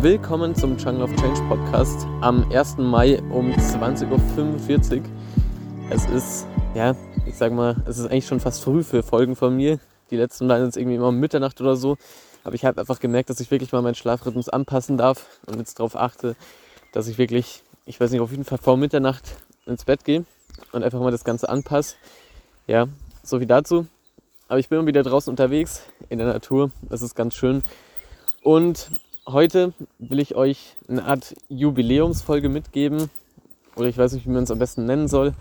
Willkommen 0.00 0.54
zum 0.54 0.76
Jungle 0.76 1.02
of 1.02 1.16
Change 1.16 1.42
Podcast 1.48 2.06
am 2.20 2.48
1. 2.52 2.76
Mai 2.78 3.20
um 3.32 3.50
20.45 3.50 4.98
Uhr. 4.98 5.02
Es 5.90 6.06
ist, 6.06 6.46
ja, 6.76 6.94
ich 7.26 7.34
sag 7.34 7.52
mal, 7.52 7.74
es 7.84 7.98
ist 7.98 8.04
eigentlich 8.06 8.28
schon 8.28 8.38
fast 8.38 8.62
früh 8.62 8.84
für 8.84 9.02
Folgen 9.02 9.34
von 9.34 9.56
mir. 9.56 9.80
Die 10.12 10.16
letzten 10.16 10.48
waren 10.48 10.64
jetzt 10.64 10.76
irgendwie 10.76 10.94
immer 10.94 11.08
um 11.08 11.18
Mitternacht 11.18 11.60
oder 11.60 11.74
so. 11.74 11.96
Aber 12.44 12.54
ich 12.54 12.64
habe 12.64 12.80
einfach 12.80 13.00
gemerkt, 13.00 13.28
dass 13.28 13.40
ich 13.40 13.50
wirklich 13.50 13.72
mal 13.72 13.82
meinen 13.82 13.96
Schlafrhythmus 13.96 14.48
anpassen 14.48 14.98
darf 14.98 15.40
und 15.46 15.58
jetzt 15.58 15.80
darauf 15.80 15.96
achte, 15.96 16.36
dass 16.92 17.08
ich 17.08 17.18
wirklich, 17.18 17.64
ich 17.84 17.98
weiß 17.98 18.12
nicht, 18.12 18.20
auf 18.20 18.30
jeden 18.30 18.44
Fall 18.44 18.58
vor 18.58 18.76
Mitternacht 18.76 19.24
ins 19.66 19.84
Bett 19.84 20.04
gehe 20.04 20.24
und 20.70 20.84
einfach 20.84 21.00
mal 21.00 21.10
das 21.10 21.24
Ganze 21.24 21.48
anpasse. 21.48 21.96
Ja, 22.68 22.86
so 23.24 23.40
wie 23.40 23.46
dazu. 23.46 23.88
Aber 24.46 24.60
ich 24.60 24.68
bin 24.68 24.86
wieder 24.86 25.02
draußen 25.02 25.28
unterwegs 25.28 25.82
in 26.08 26.18
der 26.18 26.28
Natur. 26.28 26.70
Das 26.82 27.02
ist 27.02 27.16
ganz 27.16 27.34
schön. 27.34 27.64
Und 28.44 28.92
heute 29.28 29.72
will 29.98 30.20
ich 30.20 30.34
euch 30.34 30.76
eine 30.88 31.04
Art 31.04 31.34
Jubiläumsfolge 31.48 32.48
mitgeben. 32.48 33.10
Oder 33.76 33.88
ich 33.88 33.98
weiß 33.98 34.12
nicht, 34.12 34.26
wie 34.26 34.30
man 34.30 34.44
es 34.44 34.50
am 34.50 34.58
besten 34.58 34.86
nennen 34.86 35.08
soll. 35.08 35.34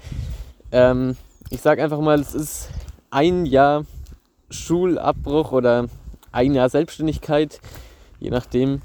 Ähm, 0.72 1.16
ich 1.50 1.62
sage 1.62 1.84
einfach 1.84 2.00
mal, 2.00 2.20
es 2.20 2.36
ist 2.36 2.70
ein 3.10 3.46
Jahr 3.46 3.86
Schulabbruch 4.50 5.52
oder 5.52 5.88
ein 6.32 6.54
Jahr 6.54 6.70
Selbstständigkeit. 6.70 7.60
Je 8.20 8.30
nachdem. 8.30 8.82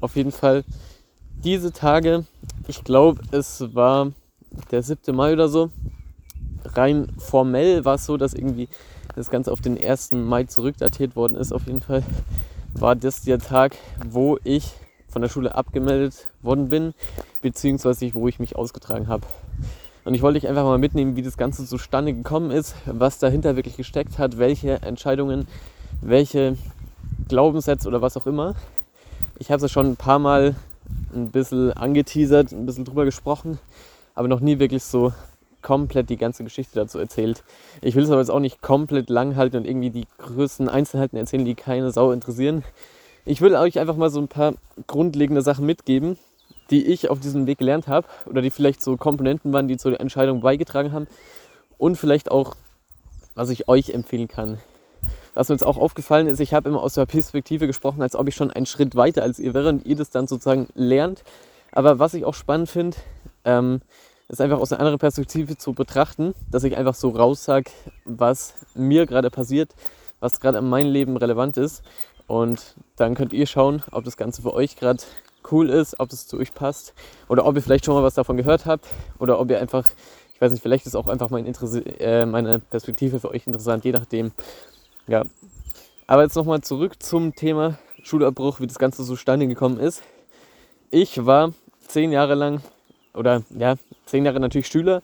Auf 0.00 0.16
jeden 0.16 0.32
Fall 0.32 0.64
diese 1.42 1.72
Tage. 1.72 2.26
Ich 2.68 2.84
glaube, 2.84 3.22
es 3.30 3.74
war 3.74 4.12
der 4.70 4.82
7. 4.82 5.14
Mai 5.16 5.32
oder 5.32 5.48
so. 5.48 5.70
Rein 6.64 7.12
formell 7.16 7.84
war 7.84 7.94
es 7.94 8.04
so, 8.04 8.18
dass 8.18 8.34
irgendwie 8.34 8.68
das 9.14 9.30
Ganze 9.30 9.50
auf 9.50 9.60
den 9.60 9.82
1. 9.82 10.12
Mai 10.12 10.44
zurückdatiert 10.44 11.16
worden 11.16 11.36
ist. 11.36 11.52
Auf 11.52 11.66
jeden 11.66 11.80
Fall 11.80 12.02
war 12.74 12.96
das 12.96 13.22
der 13.22 13.38
Tag, 13.38 13.76
wo 14.04 14.38
ich 14.44 14.72
von 15.08 15.22
der 15.22 15.28
Schule 15.28 15.54
abgemeldet 15.54 16.28
worden 16.42 16.68
bin, 16.68 16.94
beziehungsweise 17.40 18.12
wo 18.14 18.26
ich 18.28 18.40
mich 18.40 18.56
ausgetragen 18.56 19.08
habe. 19.08 19.26
Und 20.04 20.14
ich 20.14 20.22
wollte 20.22 20.40
dich 20.40 20.48
einfach 20.48 20.64
mal 20.64 20.78
mitnehmen, 20.78 21.16
wie 21.16 21.22
das 21.22 21.36
Ganze 21.36 21.64
zustande 21.64 22.12
gekommen 22.12 22.50
ist, 22.50 22.74
was 22.84 23.18
dahinter 23.18 23.56
wirklich 23.56 23.76
gesteckt 23.76 24.18
hat, 24.18 24.38
welche 24.38 24.82
Entscheidungen, 24.82 25.46
welche 26.02 26.58
Glaubenssätze 27.28 27.88
oder 27.88 28.02
was 28.02 28.16
auch 28.16 28.26
immer. 28.26 28.54
Ich 29.38 29.50
habe 29.50 29.56
es 29.56 29.62
ja 29.62 29.68
schon 29.68 29.86
ein 29.86 29.96
paar 29.96 30.18
Mal 30.18 30.56
ein 31.14 31.30
bisschen 31.30 31.72
angeteasert, 31.72 32.52
ein 32.52 32.66
bisschen 32.66 32.84
drüber 32.84 33.04
gesprochen, 33.04 33.58
aber 34.14 34.28
noch 34.28 34.40
nie 34.40 34.58
wirklich 34.58 34.82
so 34.82 35.12
komplett 35.64 36.10
die 36.10 36.16
ganze 36.16 36.44
Geschichte 36.44 36.76
dazu 36.76 37.00
erzählt. 37.00 37.42
Ich 37.82 37.96
will 37.96 38.04
es 38.04 38.10
aber 38.10 38.20
jetzt 38.20 38.30
auch 38.30 38.38
nicht 38.38 38.62
komplett 38.62 39.10
lang 39.10 39.34
halten 39.34 39.56
und 39.56 39.66
irgendwie 39.66 39.90
die 39.90 40.06
größten 40.18 40.68
Einzelheiten 40.68 41.16
erzählen, 41.16 41.44
die 41.44 41.56
keine 41.56 41.90
Sau 41.90 42.12
interessieren. 42.12 42.62
Ich 43.24 43.40
will 43.40 43.56
euch 43.56 43.80
einfach 43.80 43.96
mal 43.96 44.10
so 44.10 44.20
ein 44.20 44.28
paar 44.28 44.54
grundlegende 44.86 45.42
Sachen 45.42 45.66
mitgeben, 45.66 46.18
die 46.70 46.84
ich 46.86 47.10
auf 47.10 47.18
diesem 47.18 47.46
Weg 47.46 47.58
gelernt 47.58 47.88
habe 47.88 48.06
oder 48.26 48.42
die 48.42 48.50
vielleicht 48.50 48.82
so 48.82 48.96
Komponenten 48.96 49.52
waren, 49.52 49.66
die 49.66 49.78
zur 49.78 49.98
Entscheidung 49.98 50.42
beigetragen 50.42 50.92
haben 50.92 51.06
und 51.78 51.96
vielleicht 51.96 52.30
auch, 52.30 52.54
was 53.34 53.48
ich 53.48 53.66
euch 53.66 53.90
empfehlen 53.90 54.28
kann. 54.28 54.58
Was 55.32 55.48
mir 55.48 55.54
jetzt 55.54 55.64
auch 55.64 55.78
aufgefallen 55.78 56.28
ist, 56.28 56.40
ich 56.40 56.54
habe 56.54 56.68
immer 56.68 56.82
aus 56.82 56.94
der 56.94 57.06
Perspektive 57.06 57.66
gesprochen, 57.66 58.02
als 58.02 58.14
ob 58.14 58.28
ich 58.28 58.36
schon 58.36 58.50
einen 58.50 58.66
Schritt 58.66 58.94
weiter 58.94 59.22
als 59.22 59.38
ihr 59.38 59.54
wäre 59.54 59.70
und 59.70 59.86
ihr 59.86 59.96
das 59.96 60.10
dann 60.10 60.26
sozusagen 60.26 60.68
lernt. 60.74 61.24
Aber 61.72 61.98
was 61.98 62.14
ich 62.14 62.24
auch 62.24 62.34
spannend 62.34 62.68
finde, 62.68 62.98
ähm, 63.44 63.80
ist 64.28 64.40
einfach 64.40 64.58
aus 64.58 64.72
einer 64.72 64.80
anderen 64.80 64.98
Perspektive 64.98 65.56
zu 65.56 65.72
betrachten, 65.72 66.34
dass 66.50 66.64
ich 66.64 66.76
einfach 66.76 66.94
so 66.94 67.10
raussage, 67.10 67.70
was 68.04 68.54
mir 68.74 69.06
gerade 69.06 69.30
passiert, 69.30 69.74
was 70.20 70.40
gerade 70.40 70.58
in 70.58 70.68
meinem 70.68 70.92
Leben 70.92 71.16
relevant 71.16 71.56
ist. 71.56 71.82
Und 72.26 72.74
dann 72.96 73.14
könnt 73.14 73.32
ihr 73.32 73.46
schauen, 73.46 73.82
ob 73.90 74.04
das 74.04 74.16
Ganze 74.16 74.42
für 74.42 74.54
euch 74.54 74.76
gerade 74.76 75.02
cool 75.52 75.68
ist, 75.68 76.00
ob 76.00 76.10
es 76.10 76.26
zu 76.26 76.38
euch 76.38 76.54
passt 76.54 76.94
oder 77.28 77.44
ob 77.44 77.54
ihr 77.56 77.62
vielleicht 77.62 77.84
schon 77.84 77.94
mal 77.94 78.02
was 78.02 78.14
davon 78.14 78.38
gehört 78.38 78.64
habt 78.64 78.86
oder 79.18 79.38
ob 79.38 79.50
ihr 79.50 79.60
einfach, 79.60 79.90
ich 80.34 80.40
weiß 80.40 80.52
nicht, 80.52 80.62
vielleicht 80.62 80.86
ist 80.86 80.96
auch 80.96 81.06
einfach 81.06 81.28
mein 81.28 81.46
äh, 81.46 82.24
meine 82.24 82.60
Perspektive 82.60 83.20
für 83.20 83.30
euch 83.30 83.46
interessant, 83.46 83.84
je 83.84 83.92
nachdem. 83.92 84.32
Ja. 85.06 85.24
Aber 86.06 86.22
jetzt 86.22 86.36
nochmal 86.36 86.62
zurück 86.62 87.02
zum 87.02 87.34
Thema 87.34 87.78
Schulabbruch, 88.02 88.60
wie 88.60 88.66
das 88.66 88.78
Ganze 88.78 89.04
zustande 89.04 89.46
gekommen 89.46 89.78
ist. 89.78 90.02
Ich 90.90 91.26
war 91.26 91.52
zehn 91.86 92.12
Jahre 92.12 92.34
lang 92.34 92.62
oder 93.14 93.42
ja, 93.50 93.74
zehn 94.06 94.24
Jahre 94.24 94.40
natürlich 94.40 94.66
Schüler, 94.68 95.02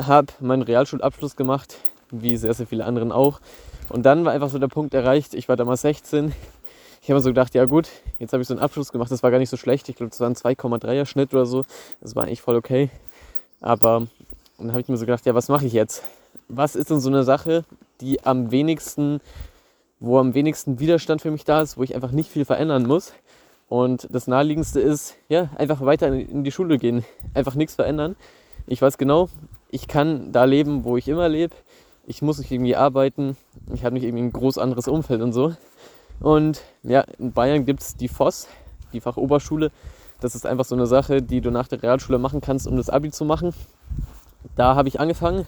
habe 0.00 0.32
meinen 0.40 0.62
Realschulabschluss 0.62 1.36
gemacht, 1.36 1.76
wie 2.10 2.36
sehr, 2.36 2.54
sehr 2.54 2.66
viele 2.66 2.84
anderen 2.84 3.12
auch. 3.12 3.40
Und 3.88 4.04
dann 4.04 4.24
war 4.24 4.32
einfach 4.32 4.48
so 4.48 4.58
der 4.58 4.68
Punkt 4.68 4.94
erreicht, 4.94 5.34
ich 5.34 5.48
war 5.48 5.56
damals 5.56 5.82
16. 5.82 6.32
Ich 7.00 7.08
habe 7.08 7.14
mir 7.14 7.22
so 7.22 7.30
gedacht, 7.30 7.54
ja 7.54 7.64
gut, 7.64 7.88
jetzt 8.18 8.32
habe 8.32 8.42
ich 8.42 8.48
so 8.48 8.54
einen 8.54 8.62
Abschluss 8.62 8.92
gemacht, 8.92 9.10
das 9.10 9.22
war 9.22 9.30
gar 9.30 9.38
nicht 9.38 9.50
so 9.50 9.56
schlecht. 9.56 9.88
Ich 9.88 9.96
glaube, 9.96 10.10
das 10.10 10.20
war 10.20 10.28
ein 10.28 10.34
2,3er 10.34 11.04
Schnitt 11.04 11.34
oder 11.34 11.46
so. 11.46 11.64
Das 12.00 12.14
war 12.14 12.24
eigentlich 12.24 12.42
voll 12.42 12.56
okay. 12.56 12.90
Aber 13.60 14.06
dann 14.58 14.70
habe 14.70 14.80
ich 14.80 14.88
mir 14.88 14.96
so 14.96 15.06
gedacht, 15.06 15.26
ja, 15.26 15.34
was 15.34 15.48
mache 15.48 15.66
ich 15.66 15.72
jetzt? 15.72 16.02
Was 16.48 16.76
ist 16.76 16.90
denn 16.90 17.00
so 17.00 17.08
eine 17.08 17.24
Sache, 17.24 17.64
die 18.00 18.24
am 18.24 18.50
wenigsten, 18.50 19.20
wo 20.00 20.18
am 20.18 20.34
wenigsten 20.34 20.78
Widerstand 20.78 21.22
für 21.22 21.30
mich 21.30 21.44
da 21.44 21.62
ist, 21.62 21.76
wo 21.76 21.82
ich 21.82 21.94
einfach 21.94 22.12
nicht 22.12 22.30
viel 22.30 22.44
verändern 22.44 22.86
muss? 22.86 23.12
Und 23.72 24.06
das 24.10 24.26
Naheliegendste 24.26 24.80
ist, 24.80 25.16
ja, 25.30 25.48
einfach 25.56 25.80
weiter 25.80 26.12
in 26.12 26.44
die 26.44 26.52
Schule 26.52 26.76
gehen, 26.76 27.06
einfach 27.32 27.54
nichts 27.54 27.74
verändern. 27.74 28.16
Ich 28.66 28.82
weiß 28.82 28.98
genau, 28.98 29.30
ich 29.70 29.88
kann 29.88 30.30
da 30.30 30.44
leben, 30.44 30.84
wo 30.84 30.98
ich 30.98 31.08
immer 31.08 31.26
lebe. 31.30 31.56
Ich 32.06 32.20
muss 32.20 32.36
nicht 32.36 32.52
irgendwie 32.52 32.76
arbeiten. 32.76 33.34
Ich 33.72 33.82
habe 33.82 33.94
nicht 33.94 34.04
irgendwie 34.04 34.24
ein 34.24 34.32
groß 34.34 34.58
anderes 34.58 34.88
Umfeld 34.88 35.22
und 35.22 35.32
so. 35.32 35.54
Und 36.20 36.60
ja, 36.82 37.06
in 37.18 37.32
Bayern 37.32 37.64
gibt 37.64 37.80
es 37.80 37.96
die 37.96 38.08
FOS, 38.08 38.46
die 38.92 39.00
Fachoberschule. 39.00 39.70
Das 40.20 40.34
ist 40.34 40.44
einfach 40.44 40.66
so 40.66 40.74
eine 40.74 40.86
Sache, 40.86 41.22
die 41.22 41.40
du 41.40 41.50
nach 41.50 41.66
der 41.66 41.82
Realschule 41.82 42.18
machen 42.18 42.42
kannst, 42.42 42.66
um 42.66 42.76
das 42.76 42.90
Abi 42.90 43.10
zu 43.10 43.24
machen. 43.24 43.54
Da 44.54 44.74
habe 44.74 44.88
ich 44.88 45.00
angefangen. 45.00 45.46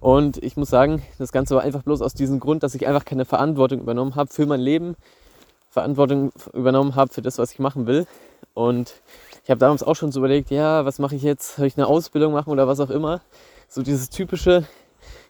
Und 0.00 0.42
ich 0.42 0.56
muss 0.56 0.70
sagen, 0.70 1.02
das 1.18 1.30
Ganze 1.30 1.56
war 1.56 1.62
einfach 1.62 1.82
bloß 1.82 2.00
aus 2.00 2.14
diesem 2.14 2.40
Grund, 2.40 2.62
dass 2.62 2.74
ich 2.74 2.86
einfach 2.86 3.04
keine 3.04 3.26
Verantwortung 3.26 3.80
übernommen 3.80 4.14
habe 4.14 4.32
für 4.32 4.46
mein 4.46 4.60
Leben 4.60 4.96
Verantwortung 5.68 6.32
übernommen 6.52 6.94
habe 6.94 7.12
für 7.12 7.22
das, 7.22 7.38
was 7.38 7.52
ich 7.52 7.58
machen 7.58 7.86
will. 7.86 8.06
Und 8.54 8.94
ich 9.44 9.50
habe 9.50 9.58
damals 9.58 9.82
auch 9.82 9.96
schon 9.96 10.12
so 10.12 10.20
überlegt, 10.20 10.50
ja, 10.50 10.84
was 10.84 10.98
mache 10.98 11.14
ich 11.14 11.22
jetzt? 11.22 11.56
Soll 11.56 11.66
ich 11.66 11.76
eine 11.76 11.86
Ausbildung 11.86 12.32
machen 12.32 12.50
oder 12.50 12.66
was 12.66 12.80
auch 12.80 12.90
immer? 12.90 13.20
So 13.68 13.82
dieses 13.82 14.10
typische, 14.10 14.66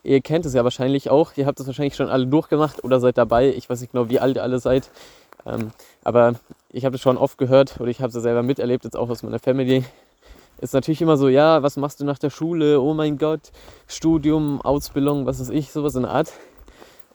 ihr 0.02 0.20
kennt 0.20 0.46
es 0.46 0.54
ja 0.54 0.64
wahrscheinlich 0.64 1.10
auch, 1.10 1.32
ihr 1.36 1.46
habt 1.46 1.60
es 1.60 1.66
wahrscheinlich 1.66 1.96
schon 1.96 2.08
alle 2.08 2.26
durchgemacht 2.26 2.84
oder 2.84 3.00
seid 3.00 3.18
dabei. 3.18 3.48
Ich 3.48 3.68
weiß 3.68 3.80
nicht 3.80 3.92
genau, 3.92 4.08
wie 4.08 4.20
alt 4.20 4.36
ihr 4.36 4.42
alle 4.42 4.60
seid. 4.60 4.90
Ähm, 5.46 5.72
aber 6.04 6.34
ich 6.70 6.84
habe 6.84 6.96
es 6.96 7.02
schon 7.02 7.16
oft 7.16 7.38
gehört 7.38 7.80
oder 7.80 7.90
ich 7.90 8.00
habe 8.00 8.08
es 8.08 8.22
selber 8.22 8.42
miterlebt, 8.42 8.84
jetzt 8.84 8.96
auch 8.96 9.10
aus 9.10 9.22
meiner 9.22 9.38
Family. 9.38 9.84
Ist 10.60 10.74
natürlich 10.74 11.00
immer 11.00 11.16
so, 11.16 11.28
ja, 11.28 11.62
was 11.62 11.76
machst 11.76 12.00
du 12.00 12.04
nach 12.04 12.18
der 12.18 12.30
Schule? 12.30 12.80
Oh 12.80 12.92
mein 12.92 13.18
Gott, 13.18 13.52
Studium, 13.86 14.60
Ausbildung, 14.60 15.26
was 15.26 15.38
weiß 15.38 15.50
ich, 15.50 15.70
sowas 15.70 15.94
in 15.94 16.02
der 16.02 16.10
Art. 16.10 16.32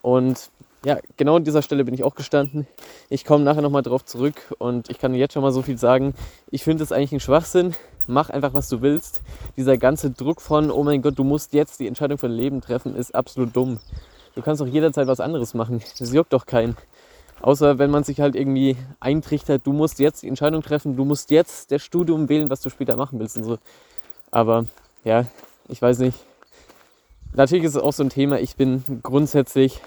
Und 0.00 0.50
ja, 0.84 0.98
genau 1.16 1.36
an 1.36 1.44
dieser 1.44 1.62
Stelle 1.62 1.84
bin 1.84 1.94
ich 1.94 2.04
auch 2.04 2.14
gestanden. 2.14 2.66
Ich 3.08 3.24
komme 3.24 3.42
nachher 3.42 3.62
nochmal 3.62 3.82
drauf 3.82 4.04
zurück 4.04 4.54
und 4.58 4.90
ich 4.90 4.98
kann 4.98 5.14
jetzt 5.14 5.32
schon 5.32 5.42
mal 5.42 5.52
so 5.52 5.62
viel 5.62 5.78
sagen. 5.78 6.14
Ich 6.50 6.62
finde 6.62 6.84
es 6.84 6.92
eigentlich 6.92 7.12
ein 7.12 7.20
Schwachsinn. 7.20 7.74
Mach 8.06 8.28
einfach, 8.28 8.52
was 8.52 8.68
du 8.68 8.82
willst. 8.82 9.22
Dieser 9.56 9.78
ganze 9.78 10.10
Druck 10.10 10.42
von, 10.42 10.70
oh 10.70 10.82
mein 10.82 11.00
Gott, 11.00 11.18
du 11.18 11.24
musst 11.24 11.54
jetzt 11.54 11.80
die 11.80 11.86
Entscheidung 11.86 12.18
für 12.18 12.28
dein 12.28 12.36
Leben 12.36 12.60
treffen, 12.60 12.94
ist 12.96 13.14
absolut 13.14 13.56
dumm. 13.56 13.80
Du 14.34 14.42
kannst 14.42 14.60
doch 14.60 14.66
jederzeit 14.66 15.06
was 15.06 15.20
anderes 15.20 15.54
machen. 15.54 15.80
Das 15.98 16.12
juckt 16.12 16.32
doch 16.34 16.44
keinen. 16.44 16.76
Außer 17.40 17.78
wenn 17.78 17.90
man 17.90 18.04
sich 18.04 18.20
halt 18.20 18.36
irgendwie 18.36 18.76
eintrichtert, 19.00 19.66
du 19.66 19.72
musst 19.72 19.98
jetzt 20.00 20.22
die 20.22 20.28
Entscheidung 20.28 20.62
treffen, 20.62 20.96
du 20.96 21.04
musst 21.04 21.30
jetzt 21.30 21.72
das 21.72 21.82
Studium 21.82 22.28
wählen, 22.28 22.50
was 22.50 22.60
du 22.60 22.68
später 22.68 22.96
machen 22.96 23.18
willst 23.18 23.36
und 23.38 23.44
so. 23.44 23.58
Aber 24.30 24.66
ja, 25.04 25.26
ich 25.68 25.80
weiß 25.80 25.98
nicht. 26.00 26.18
Natürlich 27.34 27.64
ist 27.64 27.74
es 27.74 27.82
auch 27.82 27.92
so 27.92 28.02
ein 28.02 28.10
Thema. 28.10 28.38
Ich 28.38 28.56
bin 28.56 28.84
grundsätzlich 29.02 29.80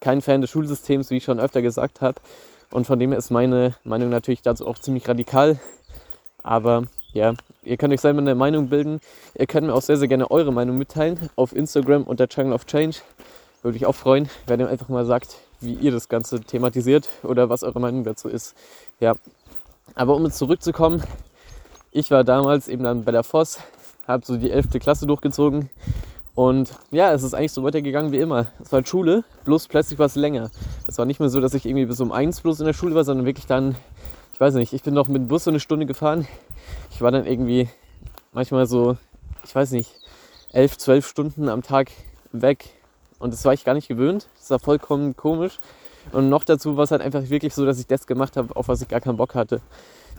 kein 0.00 0.22
Fan 0.22 0.40
des 0.40 0.50
Schulsystems, 0.50 1.10
wie 1.10 1.16
ich 1.16 1.24
schon 1.24 1.40
öfter 1.40 1.62
gesagt 1.62 2.00
habe. 2.00 2.20
Und 2.70 2.86
von 2.86 2.98
dem 2.98 3.10
her 3.10 3.18
ist 3.18 3.30
meine 3.30 3.74
Meinung 3.84 4.10
natürlich 4.10 4.42
dazu 4.42 4.66
auch 4.66 4.78
ziemlich 4.78 5.08
radikal. 5.08 5.58
Aber 6.42 6.84
ja, 7.12 7.34
ihr 7.62 7.76
könnt 7.76 7.92
euch 7.94 8.00
selber 8.00 8.20
eine 8.20 8.34
Meinung 8.34 8.68
bilden. 8.68 9.00
Ihr 9.34 9.46
könnt 9.46 9.66
mir 9.66 9.74
auch 9.74 9.82
sehr, 9.82 9.96
sehr 9.96 10.08
gerne 10.08 10.30
eure 10.30 10.52
Meinung 10.52 10.76
mitteilen 10.76 11.30
auf 11.36 11.54
Instagram 11.54 12.04
unter 12.04 12.28
Channel 12.28 12.52
of 12.52 12.66
Change. 12.66 12.98
Würde 13.62 13.76
ich 13.76 13.86
auch 13.86 13.94
freuen, 13.94 14.28
wenn 14.46 14.60
ihr 14.60 14.68
einfach 14.68 14.88
mal 14.88 15.06
sagt, 15.06 15.36
wie 15.60 15.74
ihr 15.74 15.90
das 15.90 16.08
Ganze 16.08 16.40
thematisiert 16.40 17.08
oder 17.22 17.48
was 17.48 17.62
eure 17.62 17.80
Meinung 17.80 18.04
dazu 18.04 18.28
ist. 18.28 18.54
Ja, 19.00 19.14
aber 19.94 20.14
um 20.14 20.24
jetzt 20.24 20.38
zurückzukommen, 20.38 21.02
ich 21.90 22.10
war 22.10 22.22
damals 22.22 22.68
eben 22.68 23.04
bei 23.04 23.12
der 23.12 23.24
Voss, 23.24 23.58
habe 24.06 24.24
so 24.24 24.36
die 24.36 24.50
11. 24.50 24.78
Klasse 24.78 25.06
durchgezogen 25.06 25.70
und 26.38 26.72
ja, 26.92 27.12
es 27.12 27.24
ist 27.24 27.34
eigentlich 27.34 27.50
so 27.50 27.64
weitergegangen 27.64 28.12
wie 28.12 28.20
immer. 28.20 28.46
Es 28.62 28.70
war 28.70 28.86
Schule, 28.86 29.24
bloß 29.44 29.66
plötzlich 29.66 29.98
war 29.98 30.06
es 30.06 30.14
länger. 30.14 30.52
Es 30.86 30.96
war 30.96 31.04
nicht 31.04 31.18
mehr 31.18 31.30
so, 31.30 31.40
dass 31.40 31.52
ich 31.52 31.66
irgendwie 31.66 31.86
bis 31.86 31.98
um 31.98 32.12
eins 32.12 32.42
bloß 32.42 32.60
in 32.60 32.66
der 32.66 32.74
Schule 32.74 32.94
war, 32.94 33.02
sondern 33.02 33.26
wirklich 33.26 33.46
dann, 33.46 33.74
ich 34.32 34.40
weiß 34.40 34.54
nicht, 34.54 34.72
ich 34.72 34.84
bin 34.84 34.94
noch 34.94 35.08
mit 35.08 35.16
dem 35.16 35.26
Bus 35.26 35.42
so 35.42 35.50
eine 35.50 35.58
Stunde 35.58 35.84
gefahren. 35.84 36.28
Ich 36.92 37.00
war 37.00 37.10
dann 37.10 37.26
irgendwie 37.26 37.68
manchmal 38.32 38.66
so, 38.66 38.96
ich 39.42 39.52
weiß 39.52 39.72
nicht, 39.72 39.90
elf, 40.52 40.78
zwölf 40.78 41.08
Stunden 41.08 41.48
am 41.48 41.64
Tag 41.64 41.90
weg. 42.30 42.66
Und 43.18 43.32
das 43.32 43.44
war 43.44 43.52
ich 43.52 43.64
gar 43.64 43.74
nicht 43.74 43.88
gewöhnt. 43.88 44.28
Das 44.38 44.48
war 44.50 44.60
vollkommen 44.60 45.16
komisch. 45.16 45.58
Und 46.12 46.28
noch 46.28 46.44
dazu 46.44 46.76
war 46.76 46.84
es 46.84 46.92
halt 46.92 47.02
einfach 47.02 47.30
wirklich 47.30 47.52
so, 47.52 47.66
dass 47.66 47.80
ich 47.80 47.88
das 47.88 48.06
gemacht 48.06 48.36
habe, 48.36 48.54
auf 48.54 48.68
was 48.68 48.80
ich 48.80 48.86
gar 48.86 49.00
keinen 49.00 49.16
Bock 49.16 49.34
hatte. 49.34 49.60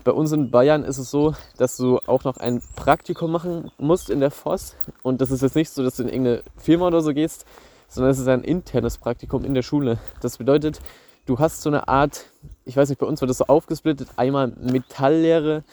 Bei 0.03 0.11
uns 0.11 0.31
in 0.31 0.49
Bayern 0.49 0.83
ist 0.83 0.97
es 0.97 1.11
so, 1.11 1.33
dass 1.57 1.75
du 1.75 1.99
auch 2.07 2.23
noch 2.23 2.37
ein 2.37 2.61
Praktikum 2.75 3.31
machen 3.31 3.71
musst 3.77 4.09
in 4.09 4.21
der 4.21 4.31
FOS. 4.31 4.75
Und 5.03 5.19
das 5.19 5.29
ist 5.29 5.41
jetzt 5.41 5.55
nicht 5.55 5.69
so, 5.71 5.83
dass 5.83 5.97
du 5.97 6.03
in 6.03 6.09
irgendeine 6.09 6.43
Firma 6.57 6.87
oder 6.87 7.01
so 7.01 7.13
gehst, 7.13 7.45
sondern 7.89 8.11
es 8.11 8.19
ist 8.19 8.27
ein 8.27 8.43
internes 8.43 8.97
Praktikum 8.97 9.43
in 9.43 9.53
der 9.53 9.61
Schule. 9.61 9.97
Das 10.21 10.37
bedeutet, 10.37 10.79
du 11.25 11.39
hast 11.39 11.61
so 11.61 11.69
eine 11.69 11.87
Art, 11.87 12.25
ich 12.65 12.77
weiß 12.77 12.89
nicht, 12.89 12.99
bei 12.99 13.05
uns 13.05 13.19
wird 13.19 13.29
das 13.29 13.39
so 13.39 13.45
aufgesplittet, 13.47 14.07
einmal 14.15 14.47
Metalllehre 14.47 15.63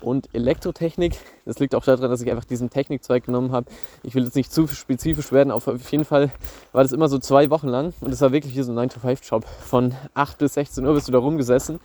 und 0.00 0.28
Elektrotechnik. 0.32 1.18
Das 1.44 1.58
liegt 1.58 1.74
auch 1.74 1.84
daran, 1.84 2.08
dass 2.10 2.22
ich 2.22 2.30
einfach 2.30 2.44
diesen 2.44 2.70
Technikzweig 2.70 3.24
genommen 3.24 3.52
habe. 3.52 3.66
Ich 4.04 4.14
will 4.14 4.24
jetzt 4.24 4.36
nicht 4.36 4.52
zu 4.52 4.68
spezifisch 4.68 5.32
werden, 5.32 5.50
auf 5.50 5.66
jeden 5.90 6.04
Fall 6.04 6.30
war 6.72 6.82
das 6.82 6.92
immer 6.92 7.08
so 7.08 7.18
zwei 7.18 7.50
Wochen 7.50 7.68
lang 7.68 7.94
und 8.00 8.12
es 8.12 8.20
war 8.20 8.32
wirklich 8.32 8.56
wie 8.56 8.62
so 8.62 8.72
ein 8.72 8.88
9-to-5-Job. 8.88 9.44
Von 9.44 9.94
8 10.14 10.38
bis 10.38 10.54
16 10.54 10.86
Uhr 10.86 10.94
bist 10.94 11.08
du 11.08 11.12
da 11.12 11.18
rumgesessen 11.18 11.80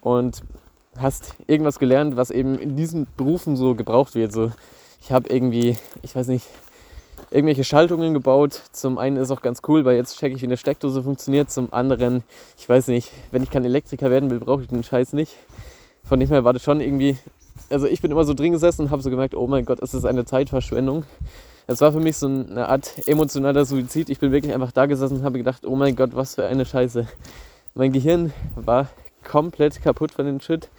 und 0.00 0.42
hast 1.00 1.34
irgendwas 1.46 1.78
gelernt, 1.78 2.16
was 2.16 2.30
eben 2.30 2.58
in 2.58 2.76
diesen 2.76 3.06
Berufen 3.16 3.56
so 3.56 3.74
gebraucht 3.74 4.14
wird. 4.14 4.32
So, 4.32 4.52
ich 5.00 5.12
habe 5.12 5.28
irgendwie, 5.28 5.76
ich 6.02 6.14
weiß 6.14 6.28
nicht, 6.28 6.46
irgendwelche 7.30 7.64
Schaltungen 7.64 8.14
gebaut. 8.14 8.62
Zum 8.72 8.98
einen 8.98 9.16
ist 9.16 9.30
auch 9.30 9.42
ganz 9.42 9.62
cool, 9.68 9.84
weil 9.84 9.96
jetzt 9.96 10.18
checke 10.18 10.34
ich, 10.34 10.42
wie 10.42 10.46
eine 10.46 10.56
Steckdose 10.56 11.02
funktioniert. 11.02 11.50
Zum 11.50 11.72
anderen, 11.72 12.22
ich 12.58 12.68
weiß 12.68 12.88
nicht, 12.88 13.10
wenn 13.30 13.42
ich 13.42 13.50
kein 13.50 13.64
Elektriker 13.64 14.10
werden 14.10 14.30
will, 14.30 14.40
brauche 14.40 14.62
ich 14.62 14.68
den 14.68 14.82
Scheiß 14.82 15.12
nicht. 15.12 15.34
Von 16.04 16.20
dem 16.20 16.28
her 16.28 16.44
war 16.44 16.52
das 16.52 16.62
schon 16.62 16.80
irgendwie, 16.80 17.16
also 17.70 17.86
ich 17.86 18.00
bin 18.00 18.10
immer 18.10 18.24
so 18.24 18.34
drin 18.34 18.52
gesessen 18.52 18.82
und 18.82 18.90
habe 18.90 19.02
so 19.02 19.10
gemerkt, 19.10 19.34
oh 19.34 19.46
mein 19.46 19.64
Gott, 19.64 19.80
es 19.82 19.94
ist 19.94 20.04
eine 20.04 20.24
Zeitverschwendung. 20.24 21.04
Es 21.66 21.80
war 21.80 21.90
für 21.90 21.98
mich 21.98 22.16
so 22.16 22.26
eine 22.26 22.68
Art 22.68 23.08
emotionaler 23.08 23.64
Suizid. 23.64 24.08
Ich 24.08 24.20
bin 24.20 24.30
wirklich 24.30 24.54
einfach 24.54 24.70
da 24.70 24.86
gesessen 24.86 25.18
und 25.18 25.24
habe 25.24 25.38
gedacht, 25.38 25.66
oh 25.66 25.74
mein 25.74 25.96
Gott, 25.96 26.10
was 26.14 26.36
für 26.36 26.46
eine 26.46 26.64
Scheiße. 26.64 27.08
Mein 27.74 27.92
Gehirn 27.92 28.32
war 28.54 28.88
komplett 29.28 29.82
kaputt 29.82 30.12
von 30.12 30.26
den 30.26 30.40
Shit. 30.40 30.70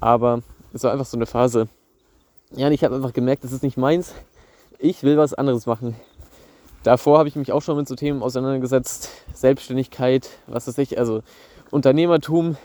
Aber 0.00 0.42
es 0.72 0.82
war 0.82 0.92
einfach 0.92 1.06
so 1.06 1.16
eine 1.16 1.26
Phase. 1.26 1.68
Ja, 2.50 2.66
und 2.66 2.72
ich 2.72 2.84
habe 2.84 2.94
einfach 2.94 3.12
gemerkt, 3.12 3.44
das 3.44 3.52
ist 3.52 3.62
nicht 3.62 3.76
meins 3.76 4.14
ich 4.84 5.02
will 5.02 5.16
was 5.16 5.34
anderes 5.34 5.66
machen. 5.66 5.96
Davor 6.82 7.18
habe 7.18 7.28
ich 7.28 7.36
mich 7.36 7.52
auch 7.52 7.62
schon 7.62 7.76
mit 7.78 7.88
so 7.88 7.94
Themen 7.94 8.22
auseinandergesetzt. 8.22 9.08
Selbstständigkeit, 9.32 10.28
was 10.46 10.68
weiß 10.68 10.76
ich, 10.78 10.98
also 10.98 11.22
Unternehmertum. 11.70 12.56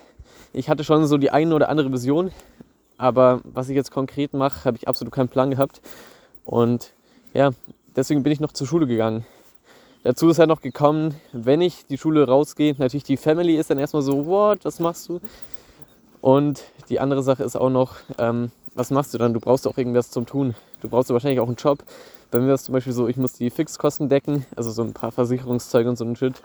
Ich 0.51 0.69
hatte 0.69 0.83
schon 0.83 1.07
so 1.07 1.17
die 1.17 1.31
eine 1.31 1.55
oder 1.55 1.69
andere 1.69 1.91
Vision, 1.91 2.31
aber 2.97 3.39
was 3.45 3.69
ich 3.69 3.75
jetzt 3.75 3.91
konkret 3.91 4.33
mache, 4.33 4.65
habe 4.65 4.75
ich 4.75 4.87
absolut 4.87 5.13
keinen 5.13 5.29
Plan 5.29 5.51
gehabt. 5.51 5.81
Und 6.43 6.91
ja, 7.33 7.51
deswegen 7.95 8.23
bin 8.23 8.33
ich 8.33 8.41
noch 8.41 8.51
zur 8.51 8.67
Schule 8.67 8.87
gegangen. 8.87 9.25
Dazu 10.03 10.29
ist 10.29 10.39
halt 10.39 10.47
noch 10.47 10.61
gekommen, 10.61 11.15
wenn 11.33 11.59
ich 11.59 11.85
die 11.85 11.97
Schule 11.97 12.25
rausgehe, 12.25 12.73
natürlich 12.77 13.03
die 13.03 13.17
Family 13.17 13.57
ist 13.57 13.69
dann 13.69 13.77
erstmal 13.77 14.01
so, 14.01 14.25
what, 14.25 14.63
was 14.63 14.79
machst 14.79 15.09
du? 15.09 15.19
Und 16.21 16.63
die 16.89 16.99
andere 16.99 17.21
Sache 17.21 17.43
ist 17.43 17.57
auch 17.57 17.69
noch, 17.69 17.95
ähm, 18.17 18.51
was 18.75 18.91
machst 18.91 19.13
du 19.13 19.17
dann? 19.17 19.33
Du 19.33 19.39
brauchst 19.39 19.67
auch 19.67 19.77
irgendwas 19.77 20.09
zum 20.09 20.25
Tun. 20.25 20.55
Du 20.81 20.87
brauchst 20.87 21.09
wahrscheinlich 21.09 21.41
auch 21.41 21.47
einen 21.47 21.57
Job. 21.57 21.83
Bei 22.31 22.39
mir 22.39 22.47
war 22.47 22.53
es 22.53 22.63
zum 22.63 22.73
Beispiel 22.73 22.93
so, 22.93 23.07
ich 23.07 23.17
muss 23.17 23.33
die 23.33 23.49
Fixkosten 23.49 24.07
decken, 24.07 24.45
also 24.55 24.71
so 24.71 24.83
ein 24.83 24.93
paar 24.93 25.11
Versicherungszeuge 25.11 25.89
und 25.89 25.97
so 25.97 26.05
ein 26.05 26.15
Shit. 26.15 26.41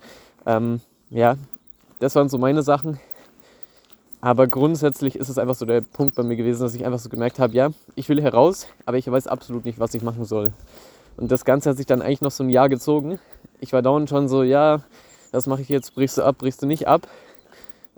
Ähm, 0.46 0.80
ja, 1.10 1.36
das 2.00 2.14
waren 2.16 2.28
so 2.28 2.38
meine 2.38 2.62
Sachen. 2.62 2.98
Aber 4.20 4.46
grundsätzlich 4.46 5.16
ist 5.16 5.28
es 5.28 5.38
einfach 5.38 5.54
so 5.54 5.66
der 5.66 5.82
Punkt 5.82 6.16
bei 6.16 6.22
mir 6.22 6.36
gewesen, 6.36 6.62
dass 6.62 6.74
ich 6.74 6.84
einfach 6.86 6.98
so 6.98 7.08
gemerkt 7.08 7.38
habe, 7.38 7.52
ja, 7.52 7.70
ich 7.94 8.08
will 8.08 8.20
heraus, 8.22 8.66
aber 8.86 8.96
ich 8.96 9.08
weiß 9.08 9.26
absolut 9.26 9.64
nicht, 9.64 9.78
was 9.78 9.94
ich 9.94 10.02
machen 10.02 10.24
soll. 10.24 10.52
Und 11.16 11.30
das 11.30 11.44
Ganze 11.44 11.70
hat 11.70 11.76
sich 11.76 11.86
dann 11.86 12.02
eigentlich 12.02 12.20
noch 12.20 12.30
so 12.30 12.44
ein 12.44 12.50
Jahr 12.50 12.68
gezogen. 12.68 13.18
Ich 13.60 13.72
war 13.72 13.82
dauernd 13.82 14.08
schon 14.08 14.28
so, 14.28 14.42
ja, 14.42 14.80
was 15.32 15.46
mache 15.46 15.62
ich 15.62 15.68
jetzt? 15.68 15.94
Brichst 15.94 16.18
du 16.18 16.22
ab, 16.22 16.36
brichst 16.38 16.62
du 16.62 16.66
nicht 16.66 16.88
ab? 16.88 17.08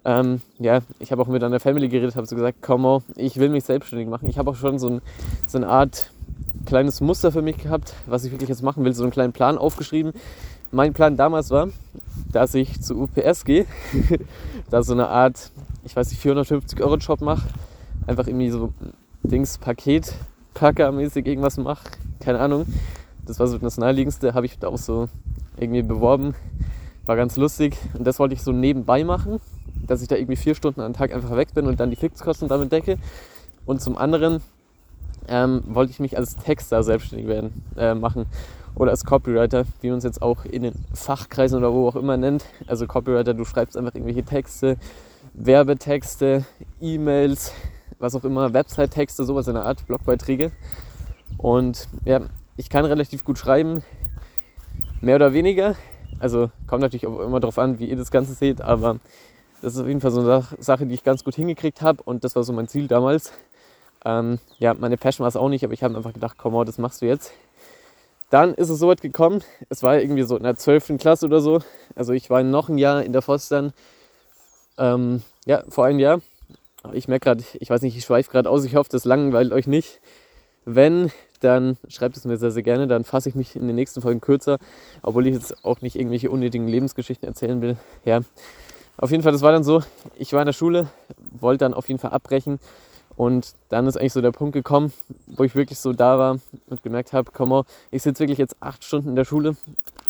Ähm, 0.05 0.41
ja, 0.59 0.81
ich 1.01 1.11
habe 1.11 1.23
auch 1.23 1.27
mit 1.27 1.43
einer 1.43 1.59
Family 1.59 1.89
geredet, 1.89 2.15
habe 2.15 2.27
so 2.27 2.37
gesagt, 2.37 2.59
komm, 2.63 3.03
ich 3.17 3.39
will 3.39 3.49
mich 3.49 3.65
selbstständig 3.65 4.09
machen. 4.09 4.29
Ich 4.29 4.39
habe 4.39 4.51
auch 4.51 4.57
schon 4.57 4.79
so, 4.79 4.89
ein, 4.89 5.03
so 5.47 5.59
eine 5.59 5.69
Art 5.69 6.11
kleines 6.65 7.01
Muster 7.01 7.33
für 7.33 7.43
mich 7.43 7.59
gehabt, 7.59 7.95
was 8.07 8.25
ich 8.25 8.33
wirklich 8.33 8.49
jetzt 8.49 8.63
machen 8.63 8.85
will, 8.85 8.93
so 8.93 9.03
einen 9.03 9.13
kleinen 9.13 9.33
Plan 9.33 9.59
aufgeschrieben. 9.59 10.13
Mein 10.71 10.93
Plan 10.93 11.17
damals 11.17 11.51
war, 11.51 11.69
dass 12.33 12.55
ich 12.55 12.81
zu 12.83 13.03
UPS 13.03 13.45
gehe, 13.45 13.67
da 14.71 14.83
so 14.83 14.93
eine 14.93 15.09
Art, 15.09 15.51
ich 15.85 15.97
weiß 15.97 16.11
nicht, 16.11 16.21
450 16.21 16.81
Euro 16.83 16.97
Job 16.97 17.21
mache, 17.21 17.49
einfach 18.07 18.27
irgendwie 18.27 18.51
so 18.51 18.73
Dings, 19.23 19.59
Paket, 19.59 20.13
Packer-mäßig 20.55 21.27
irgendwas 21.27 21.57
mache, 21.57 21.89
keine 22.21 22.39
Ahnung. 22.41 22.67
Das 23.27 23.39
war 23.39 23.47
so 23.47 23.59
das 23.59 23.79
Naheliegendste, 23.79 24.35
habe 24.35 24.47
ich 24.47 24.59
da 24.59 24.69
auch 24.69 24.79
so 24.79 25.09
irgendwie 25.59 25.83
beworben, 25.83 26.35
war 27.07 27.17
ganz 27.17 27.37
lustig 27.37 27.77
und 27.99 28.07
das 28.07 28.19
wollte 28.19 28.35
ich 28.35 28.43
so 28.43 28.53
nebenbei 28.53 29.05
machen 29.05 29.41
dass 29.87 30.03
ich 30.03 30.09
da 30.09 30.17
irgendwie 30.17 30.37
vier 30.37 30.55
Stunden 30.55 30.81
am 30.81 30.93
Tag 30.93 31.13
einfach 31.13 31.37
weg 31.37 31.55
bin 31.55 31.67
und 31.67 31.81
dann 31.81 31.91
die 31.91 31.97
Fixkosten 31.97 32.49
damit 32.49 32.73
decke. 32.73 32.99
Und 33.65 33.81
zum 33.81 33.97
anderen 33.97 34.43
ähm, 35.29 35.63
wollte 35.67 35.93
ich 35.93 36.01
mich 36.01 36.17
als 36.17 36.37
Texter 36.37 36.83
selbstständig 36.83 37.27
werden, 37.27 37.65
äh, 37.77 37.95
machen 37.95 38.27
oder 38.75 38.91
als 38.91 39.05
Copywriter, 39.05 39.65
wie 39.81 39.89
man 39.89 39.99
es 39.99 40.05
jetzt 40.05 40.23
auch 40.23 40.45
in 40.45 40.63
den 40.63 40.75
Fachkreisen 40.93 41.59
oder 41.59 41.73
wo 41.73 41.89
auch 41.89 41.97
immer 41.97 42.17
nennt. 42.17 42.45
Also 42.67 42.87
Copywriter, 42.87 43.35
du 43.35 43.45
schreibst 43.45 43.77
einfach 43.77 43.95
irgendwelche 43.95 44.25
Texte, 44.25 44.77
Werbetexte, 45.35 46.45
E-Mails, 46.81 47.53
was 47.99 48.15
auch 48.15 48.25
immer, 48.25 48.53
Website-Texte, 48.53 49.25
sowas 49.25 49.49
in 49.49 49.55
der 49.55 49.65
Art, 49.65 49.87
Blogbeiträge. 49.87 50.53
Und 51.39 51.89
ja, 52.05 52.21
ich 52.57 52.71
kann 52.71 52.85
relativ 52.85 53.25
gut 53.25 53.39
schreiben, 53.39 53.83
mehr 55.01 55.17
oder 55.17 55.33
weniger. 55.33 55.77
Also 56.19 56.51
kommt 56.67 56.81
natürlich 56.81 57.07
auch 57.07 57.21
immer 57.21 57.41
darauf 57.41 57.59
an, 57.59 57.79
wie 57.79 57.87
ihr 57.87 57.97
das 57.97 58.11
Ganze 58.11 58.35
seht, 58.35 58.61
aber 58.61 58.99
das 59.61 59.75
ist 59.75 59.81
auf 59.81 59.87
jeden 59.87 60.01
Fall 60.01 60.11
so 60.11 60.21
eine 60.21 60.45
Sache, 60.59 60.87
die 60.87 60.95
ich 60.95 61.05
ganz 61.05 61.25
gut 61.25 61.35
hingekriegt 61.35 61.83
habe 61.83 62.03
und 62.03 62.25
das 62.25 62.37
war 62.37 62.43
so 62.43 62.53
mein 62.53 62.69
Ziel 62.69 62.89
damals. 62.89 63.33
Ähm, 64.05 64.39
ja, 64.59 64.75
meine 64.75 64.97
Passion 64.97 65.25
war 65.25 65.29
es 65.29 65.37
auch 65.37 65.49
nicht, 65.49 65.65
aber 65.65 65.75
ich 65.75 65.83
habe 65.83 65.97
einfach 65.97 66.13
gedacht, 66.13 66.37
komm, 66.39 66.65
das 66.65 66.79
machst 66.79 67.03
du 67.03 67.07
jetzt. 67.07 67.33
Dann 68.31 68.55
ist 68.55 68.71
es 68.71 68.79
so 68.79 68.89
weit 68.89 69.03
gekommen, 69.03 69.43
es 69.69 69.83
war 69.83 69.99
irgendwie 70.01 70.23
so 70.23 70.37
in 70.37 70.43
der 70.43 70.57
12. 70.57 70.99
Klasse 70.99 71.27
oder 71.27 71.41
so. 71.41 71.61
Also 71.95 72.13
ich 72.13 72.29
war 72.29 72.43
noch 72.43 72.69
ein 72.69 72.79
Jahr 72.79 73.03
in 73.03 73.13
der 73.13 73.23
Fostern. 73.23 73.73
Ähm, 74.79 75.23
ja, 75.45 75.63
vor 75.69 75.87
einem 75.87 75.99
Jahr. 75.99 76.21
Ich 76.93 77.09
merke 77.09 77.25
gerade, 77.25 77.45
ich 77.55 77.71
weiß 77.71 77.83
nicht, 77.83 77.97
ich 77.97 78.05
schweife 78.05 78.31
gerade 78.31 78.51
aus. 78.51 78.65
Ich 78.65 78.75
hoffe, 78.75 78.91
das 78.91 79.05
langweilt 79.05 79.53
euch 79.53 79.67
nicht. 79.67 80.01
Wenn, 80.67 81.11
dann 81.41 81.79
schreibt 81.89 82.17
es 82.17 82.25
mir 82.25 82.37
sehr, 82.37 82.51
sehr 82.51 82.63
gerne. 82.63 82.89
Dann 82.89 83.05
fasse 83.05 83.29
ich 83.29 83.35
mich 83.35 83.57
in 83.57 83.67
den 83.67 83.77
nächsten 83.77 84.03
Folgen 84.03 84.21
kürzer, 84.21 84.59
obwohl 85.01 85.27
ich 85.27 85.35
jetzt 85.35 85.65
auch 85.65 85.81
nicht 85.81 85.97
irgendwelche 85.97 86.31
unnötigen 86.31 86.69
Lebensgeschichten 86.69 87.27
erzählen 87.27 87.63
will. 87.63 87.77
Ja, 88.05 88.21
auf 88.99 89.11
jeden 89.11 89.23
Fall, 89.23 89.33
das 89.33 89.43
war 89.43 89.53
dann 89.53 89.65
so, 89.65 89.83
ich 90.19 90.33
war 90.33 90.43
in 90.43 90.47
der 90.47 90.53
Schule, 90.53 90.89
wollte 91.39 91.65
dann 91.65 91.75
auf 91.75 91.89
jeden 91.89 92.01
Fall 92.01 92.11
abbrechen 92.11 92.59
und 93.17 93.55
dann 93.69 93.87
ist 93.87 93.97
eigentlich 93.97 94.13
so 94.13 94.21
der 94.21 94.33
Punkt 94.33 94.53
gekommen, 94.53 94.93
wo 95.27 95.45
ich 95.45 95.55
wirklich 95.55 95.79
so 95.79 95.93
da 95.93 96.19
war 96.19 96.39
und 96.69 96.83
gemerkt 96.83 97.13
habe, 97.13 97.31
komm 97.33 97.51
mal, 97.51 97.65
ich 97.91 98.03
sitze 98.03 98.21
wirklich 98.21 98.39
jetzt 98.39 98.57
acht 98.61 98.85
Stunden 98.85 99.11
in 99.11 99.17
der 99.17 99.25
Schule, 99.25 99.57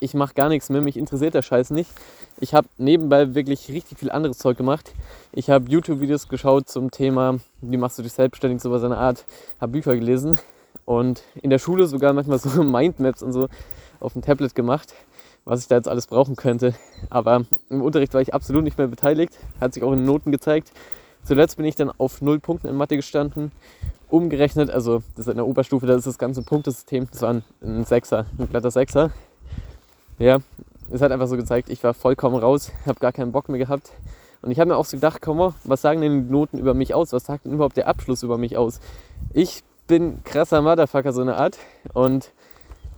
ich 0.01 0.15
mache 0.15 0.35
gar 0.35 0.49
nichts 0.49 0.69
mehr, 0.69 0.81
mich 0.81 0.97
interessiert 0.97 1.35
der 1.35 1.43
Scheiß 1.43 1.71
nicht. 1.71 1.91
Ich 2.39 2.53
habe 2.53 2.69
nebenbei 2.77 3.35
wirklich 3.35 3.69
richtig 3.71 3.99
viel 3.99 4.11
anderes 4.11 4.39
Zeug 4.39 4.59
gemacht. 4.59 4.93
Ich 5.33 5.49
habe 5.49 5.71
YouTube-Videos 5.71 6.29
geschaut 6.29 6.69
zum 6.69 6.91
Thema, 6.91 7.39
wie 7.63 7.79
machst 7.79 7.99
du 7.99 8.03
dich 8.03 8.13
selbstständig, 8.13 8.61
so 8.61 8.71
was 8.71 8.85
eine 8.85 8.99
Art, 8.99 9.25
habe 9.61 9.73
Bücher 9.73 9.97
gelesen 9.97 10.39
und 10.85 11.23
in 11.41 11.51
der 11.51 11.59
Schule 11.59 11.87
sogar 11.87 12.13
manchmal 12.13 12.39
so 12.41 12.63
Mindmaps 12.63 13.23
und 13.23 13.33
so 13.33 13.49
auf 14.01 14.13
dem 14.13 14.23
Tablet 14.23 14.55
gemacht 14.55 14.93
was 15.47 15.61
ich 15.61 15.69
da 15.69 15.77
jetzt 15.77 15.89
alles 15.89 16.09
brauchen 16.09 16.37
könnte. 16.37 16.75
Aber 17.09 17.45
im 17.71 17.81
Unterricht 17.81 18.13
war 18.13 18.21
ich 18.21 18.35
absolut 18.35 18.65
nicht 18.65 18.77
mehr 18.77 18.89
beteiligt, 18.89 19.39
hat 19.61 19.73
sich 19.73 19.83
auch 19.83 19.93
in 19.93 20.01
den 20.01 20.05
Noten 20.05 20.33
gezeigt. 20.33 20.73
Zuletzt 21.27 21.57
bin 21.57 21.67
ich 21.67 21.75
dann 21.75 21.91
auf 21.99 22.23
null 22.23 22.39
Punkten 22.39 22.69
in 22.69 22.77
Mathe 22.77 22.95
gestanden. 22.95 23.51
Umgerechnet, 24.09 24.71
also 24.71 25.03
das 25.17 25.27
ist 25.27 25.29
in 25.29 25.37
der 25.37 25.47
Oberstufe, 25.47 25.85
das 25.85 25.99
ist 25.99 26.07
das 26.07 26.19
ganze 26.19 26.43
Punktesystem, 26.43 27.09
das 27.11 27.21
war 27.23 27.43
ein, 27.61 27.85
Sechser, 27.85 28.27
ein 28.39 28.49
glatter 28.49 28.71
Sechser. 28.71 29.11
Ja, 30.21 30.39
es 30.89 31.03
hat 31.03 31.11
einfach 31.11 31.27
so 31.27 31.37
gezeigt, 31.37 31.69
ich 31.69 31.83
war 31.83 31.95
vollkommen 31.95 32.37
raus, 32.37 32.71
habe 32.87 33.01
gar 33.01 33.11
keinen 33.11 33.33
Bock 33.33 33.49
mehr 33.49 33.59
gehabt. 33.59 33.91
Und 34.43 34.53
ich 34.53 34.61
habe 34.61 34.69
mir 34.69 34.77
auch 34.77 34.85
so 34.85 34.97
gedacht, 34.97 35.21
komm 35.21 35.39
mal, 35.39 35.55
was 35.65 35.83
sagen 35.83 36.01
denn 36.01 36.29
die 36.29 36.33
Noten 36.33 36.59
über 36.59 36.75
mich 36.75 36.95
aus? 36.95 37.13
Was 37.13 37.25
sagt 37.25 37.45
denn 37.45 37.55
überhaupt 37.55 37.77
der 37.77 37.89
Abschluss 37.89 38.23
über 38.23 38.39
mich 38.39 38.57
aus? 38.57 38.79
Ich 39.35 39.65
bin 39.89 40.23
krasser 40.23 40.63
Motherfucker, 40.63 41.13
so 41.13 41.23
eine 41.23 41.37
Art. 41.37 41.59
Und 41.93 42.31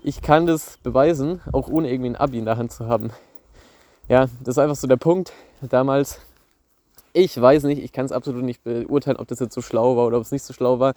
ich 0.03 0.21
kann 0.21 0.47
das 0.47 0.77
beweisen, 0.83 1.41
auch 1.53 1.69
ohne 1.69 1.91
irgendwie 1.91 2.11
ein 2.11 2.17
Abi 2.17 2.39
in 2.39 2.45
der 2.45 2.59
Hand 2.59 2.73
zu 2.73 2.89
haben. 2.89 3.11
Ja, 4.09 4.27
das 4.45 4.57
ist 4.57 4.59
einfach 4.59 4.77
so 4.77 4.87
der 4.87 4.97
Punkt. 4.97 5.33
Damals, 5.63 6.21
ich 7.19 7.41
weiß 7.41 7.65
nicht, 7.65 7.83
ich 7.83 7.93
kann 7.93 8.07
es 8.07 8.13
absolut 8.13 8.45
nicht 8.45 8.63
beurteilen, 8.63 9.17
ob 9.17 9.27
das 9.27 9.41
jetzt 9.41 9.53
so 9.53 9.61
schlau 9.61 9.97
war 9.97 10.07
oder 10.07 10.19
ob 10.19 10.23
es 10.23 10.31
nicht 10.31 10.45
so 10.45 10.53
schlau 10.53 10.79
war. 10.79 10.95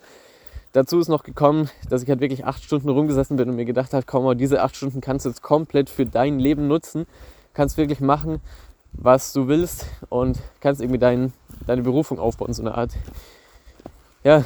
Dazu 0.71 0.99
ist 0.99 1.07
noch 1.07 1.23
gekommen, 1.23 1.67
dass 1.89 2.03
ich 2.03 2.09
halt 2.09 2.21
wirklich 2.21 2.45
acht 2.45 2.63
Stunden 2.63 2.89
rumgesessen 2.89 3.37
bin 3.37 3.49
und 3.49 3.55
mir 3.55 3.65
gedacht 3.65 3.91
habe, 3.93 4.05
komm 4.05 4.23
mal, 4.23 4.35
diese 4.35 4.61
acht 4.61 4.75
Stunden 4.75 5.01
kannst 5.01 5.25
du 5.25 5.29
jetzt 5.29 5.41
komplett 5.41 5.89
für 5.89 6.05
dein 6.05 6.39
Leben 6.39 6.67
nutzen. 6.67 7.07
Kannst 7.53 7.75
wirklich 7.77 8.01
machen, 8.01 8.39
was 8.93 9.33
du 9.33 9.47
willst 9.47 9.87
und 10.09 10.37
kannst 10.59 10.79
irgendwie 10.79 10.99
dein, 10.99 11.33
deine 11.65 11.81
Berufung 11.81 12.19
aufbauen, 12.19 12.53
so 12.53 12.61
eine 12.61 12.75
Art. 12.75 12.91
Ja, 14.23 14.45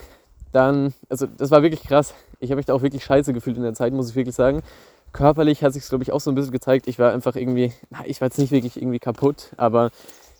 dann, 0.53 0.94
also 1.10 1.27
das 1.27 1.51
war 1.51 1.62
wirklich 1.62 1.84
krass. 1.84 2.13
Ich 2.39 2.51
habe 2.51 2.58
mich 2.58 2.65
da 2.65 2.74
auch 2.74 2.84
wirklich 2.84 3.03
scheiße 3.03 3.34
gefühlt 3.34 3.58
in 3.58 3.63
der 3.63 3.74
Zeit, 3.74 3.91
muss 3.91 4.10
ich 4.10 4.15
wirklich 4.15 4.36
sagen. 4.36 4.63
Körperlich 5.12 5.62
hat 5.62 5.74
sich 5.74 5.88
glaube 5.88 6.03
ich, 6.03 6.13
auch 6.13 6.22
so 6.22 6.32
ein 6.32 6.36
bisschen 6.36 6.51
gezeigt. 6.53 6.88
Ich 6.88 7.00
war 7.00 7.12
einfach 7.12 7.36
irgendwie, 7.36 7.74
na, 7.89 8.00
ich 8.05 8.22
war 8.22 8.27
jetzt 8.27 8.39
nicht 8.39 8.51
wirklich 8.51 8.77
irgendwie 8.77 9.00
kaputt, 9.00 9.51
aber 9.58 9.91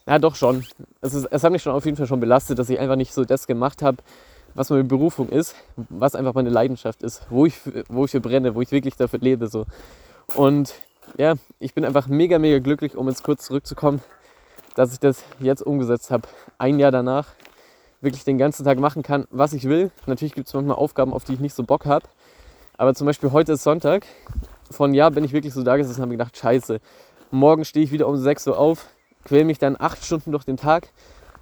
Ja, 0.07 0.19
doch 0.19 0.35
schon. 0.35 0.63
Es, 1.01 1.15
ist, 1.15 1.25
es 1.25 1.43
hat 1.43 1.51
mich 1.51 1.63
schon 1.63 1.74
auf 1.74 1.85
jeden 1.85 1.97
Fall 1.97 2.05
schon 2.05 2.19
belastet, 2.19 2.59
dass 2.59 2.69
ich 2.69 2.79
einfach 2.79 2.95
nicht 2.95 3.13
so 3.13 3.25
das 3.25 3.47
gemacht 3.47 3.81
habe, 3.81 3.97
was 4.53 4.69
meine 4.69 4.83
Berufung 4.83 5.29
ist, 5.29 5.55
was 5.89 6.13
einfach 6.15 6.35
meine 6.35 6.50
Leidenschaft 6.50 7.01
ist, 7.01 7.25
wo 7.29 7.45
ich, 7.47 7.55
wo 7.89 8.05
ich 8.05 8.12
für 8.12 8.21
brenne, 8.21 8.53
wo 8.53 8.62
ich 8.62 8.71
wirklich 8.71 8.95
dafür 8.95 9.19
lebe. 9.19 9.47
So. 9.47 9.65
Und 10.35 10.75
ja, 11.17 11.33
ich 11.59 11.74
bin 11.74 11.83
einfach 11.85 12.07
mega, 12.07 12.38
mega 12.38 12.59
glücklich, 12.59 12.95
um 12.95 13.07
jetzt 13.09 13.24
kurz 13.24 13.45
zurückzukommen, 13.45 14.01
dass 14.75 14.93
ich 14.93 15.00
das 15.00 15.24
jetzt 15.39 15.62
umgesetzt 15.62 16.12
habe. 16.12 16.27
Ein 16.59 16.77
Jahr 16.79 16.91
danach 16.91 17.27
wirklich 18.01 18.24
den 18.24 18.38
ganzen 18.38 18.63
Tag 18.63 18.77
machen 18.79 19.01
kann, 19.01 19.25
was 19.31 19.53
ich 19.53 19.67
will. 19.67 19.91
Natürlich 20.05 20.35
gibt 20.35 20.47
es 20.47 20.53
manchmal 20.53 20.77
Aufgaben, 20.77 21.13
auf 21.13 21.24
die 21.24 21.33
ich 21.33 21.39
nicht 21.39 21.55
so 21.55 21.63
Bock 21.63 21.85
habe. 21.85 22.05
Aber 22.77 22.93
zum 22.93 23.07
Beispiel 23.07 23.31
heute 23.31 23.53
ist 23.53 23.63
Sonntag. 23.63 24.05
Von 24.69 24.93
ja 24.93 25.09
bin 25.09 25.24
ich 25.24 25.33
wirklich 25.33 25.53
so 25.53 25.63
da 25.63 25.77
gesessen 25.77 26.01
und 26.01 26.03
habe 26.03 26.17
gedacht, 26.17 26.38
scheiße, 26.38 26.79
morgen 27.31 27.65
stehe 27.65 27.85
ich 27.85 27.91
wieder 27.91 28.07
um 28.07 28.17
6 28.17 28.47
Uhr 28.47 28.59
auf, 28.59 28.88
quäle 29.25 29.44
mich 29.44 29.60
dann 29.60 29.75
acht 29.77 30.03
Stunden 30.05 30.32
durch 30.32 30.46
den 30.46 30.58
Tag. 30.58 30.88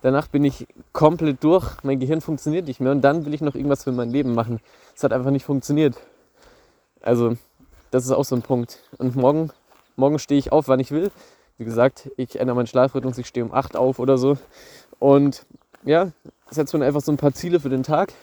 Danach 0.02 0.28
bin 0.28 0.44
ich 0.44 0.68
komplett 0.92 1.44
durch, 1.44 1.78
mein 1.84 2.00
Gehirn 2.00 2.20
funktioniert 2.20 2.68
nicht 2.68 2.80
mehr 2.80 2.92
und 2.92 3.02
dann 3.02 3.26
will 3.26 3.34
ich 3.34 3.42
noch 3.42 3.56
irgendwas 3.56 3.84
für 3.84 3.92
mein 3.92 4.10
Leben 4.10 4.34
machen. 4.34 4.60
Es 4.96 5.04
hat 5.04 5.14
einfach 5.14 5.32
nicht 5.32 5.46
funktioniert. 5.46 5.96
Also, 7.02 7.38
das 7.92 8.06
ist 8.06 8.12
auch 8.12 8.26
so 8.26 8.36
ein 8.36 8.42
Punkt. 8.42 8.80
Und 8.98 9.16
morgen, 9.16 9.52
morgen 9.96 10.20
stehe 10.20 10.40
ich 10.40 10.52
auf, 10.52 10.68
wann 10.68 10.80
ich 10.80 10.92
will. 10.92 11.12
Wie 11.58 11.66
gesagt, 11.66 12.10
ich 12.18 12.40
ändere 12.40 12.56
meinen 12.56 12.68
Schlafrhythmus, 12.68 13.18
ich 13.18 13.28
stehe 13.28 13.46
um 13.46 13.54
8 13.54 13.76
auf 13.76 14.00
oder 14.00 14.18
so. 14.18 14.38
Und 15.00 15.46
ja, 15.84 16.12
setze 16.50 16.78
mir 16.78 16.86
einfach 16.86 17.02
so 17.02 17.12
ein 17.12 17.18
paar 17.18 17.34
Ziele 17.34 17.60
für 17.60 17.70
den 17.70 17.84
Tag, 17.84 18.14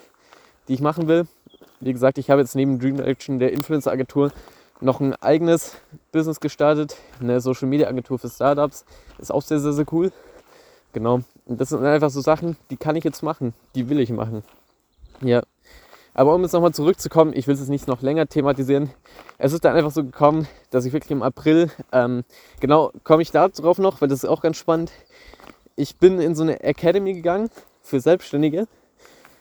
die 0.68 0.74
ich 0.74 0.80
machen 0.80 1.08
will. 1.08 1.26
Wie 1.80 1.92
gesagt, 1.92 2.18
ich 2.18 2.30
habe 2.30 2.40
jetzt 2.40 2.54
neben 2.56 2.78
Dream 2.78 2.96
Direction 2.96 3.38
der 3.38 3.52
Influencer-Agentur 3.52 4.32
noch 4.80 5.00
ein 5.00 5.14
eigenes 5.16 5.76
Business 6.12 6.40
gestartet, 6.40 6.96
eine 7.20 7.40
Social 7.40 7.68
Media 7.68 7.88
Agentur 7.88 8.18
für 8.18 8.28
Startups. 8.28 8.84
Ist 9.18 9.32
auch 9.32 9.42
sehr, 9.42 9.60
sehr, 9.60 9.72
sehr 9.72 9.86
cool. 9.92 10.12
Genau. 10.92 11.20
Und 11.46 11.60
das 11.60 11.68
sind 11.68 11.84
einfach 11.84 12.10
so 12.10 12.20
Sachen, 12.20 12.56
die 12.70 12.76
kann 12.76 12.96
ich 12.96 13.04
jetzt 13.04 13.22
machen, 13.22 13.54
die 13.74 13.88
will 13.88 14.00
ich 14.00 14.10
machen. 14.10 14.42
Ja. 15.20 15.42
Aber 16.12 16.34
um 16.34 16.42
jetzt 16.42 16.52
nochmal 16.52 16.74
zurückzukommen, 16.74 17.32
ich 17.34 17.46
will 17.46 17.54
es 17.54 17.68
nicht 17.68 17.86
noch 17.86 18.02
länger 18.02 18.26
thematisieren. 18.26 18.90
Es 19.38 19.52
ist 19.52 19.64
dann 19.64 19.76
einfach 19.76 19.92
so 19.92 20.02
gekommen, 20.02 20.48
dass 20.70 20.84
ich 20.84 20.92
wirklich 20.92 21.12
im 21.12 21.22
April, 21.22 21.70
ähm, 21.92 22.24
genau, 22.58 22.90
komme 23.04 23.22
ich 23.22 23.30
darauf 23.30 23.78
noch, 23.78 24.00
weil 24.00 24.08
das 24.08 24.24
ist 24.24 24.28
auch 24.28 24.42
ganz 24.42 24.56
spannend. 24.56 24.90
Ich 25.76 25.96
bin 25.96 26.20
in 26.20 26.34
so 26.34 26.42
eine 26.42 26.62
Academy 26.62 27.14
gegangen 27.14 27.48
für 27.80 28.00
Selbstständige. 28.00 28.66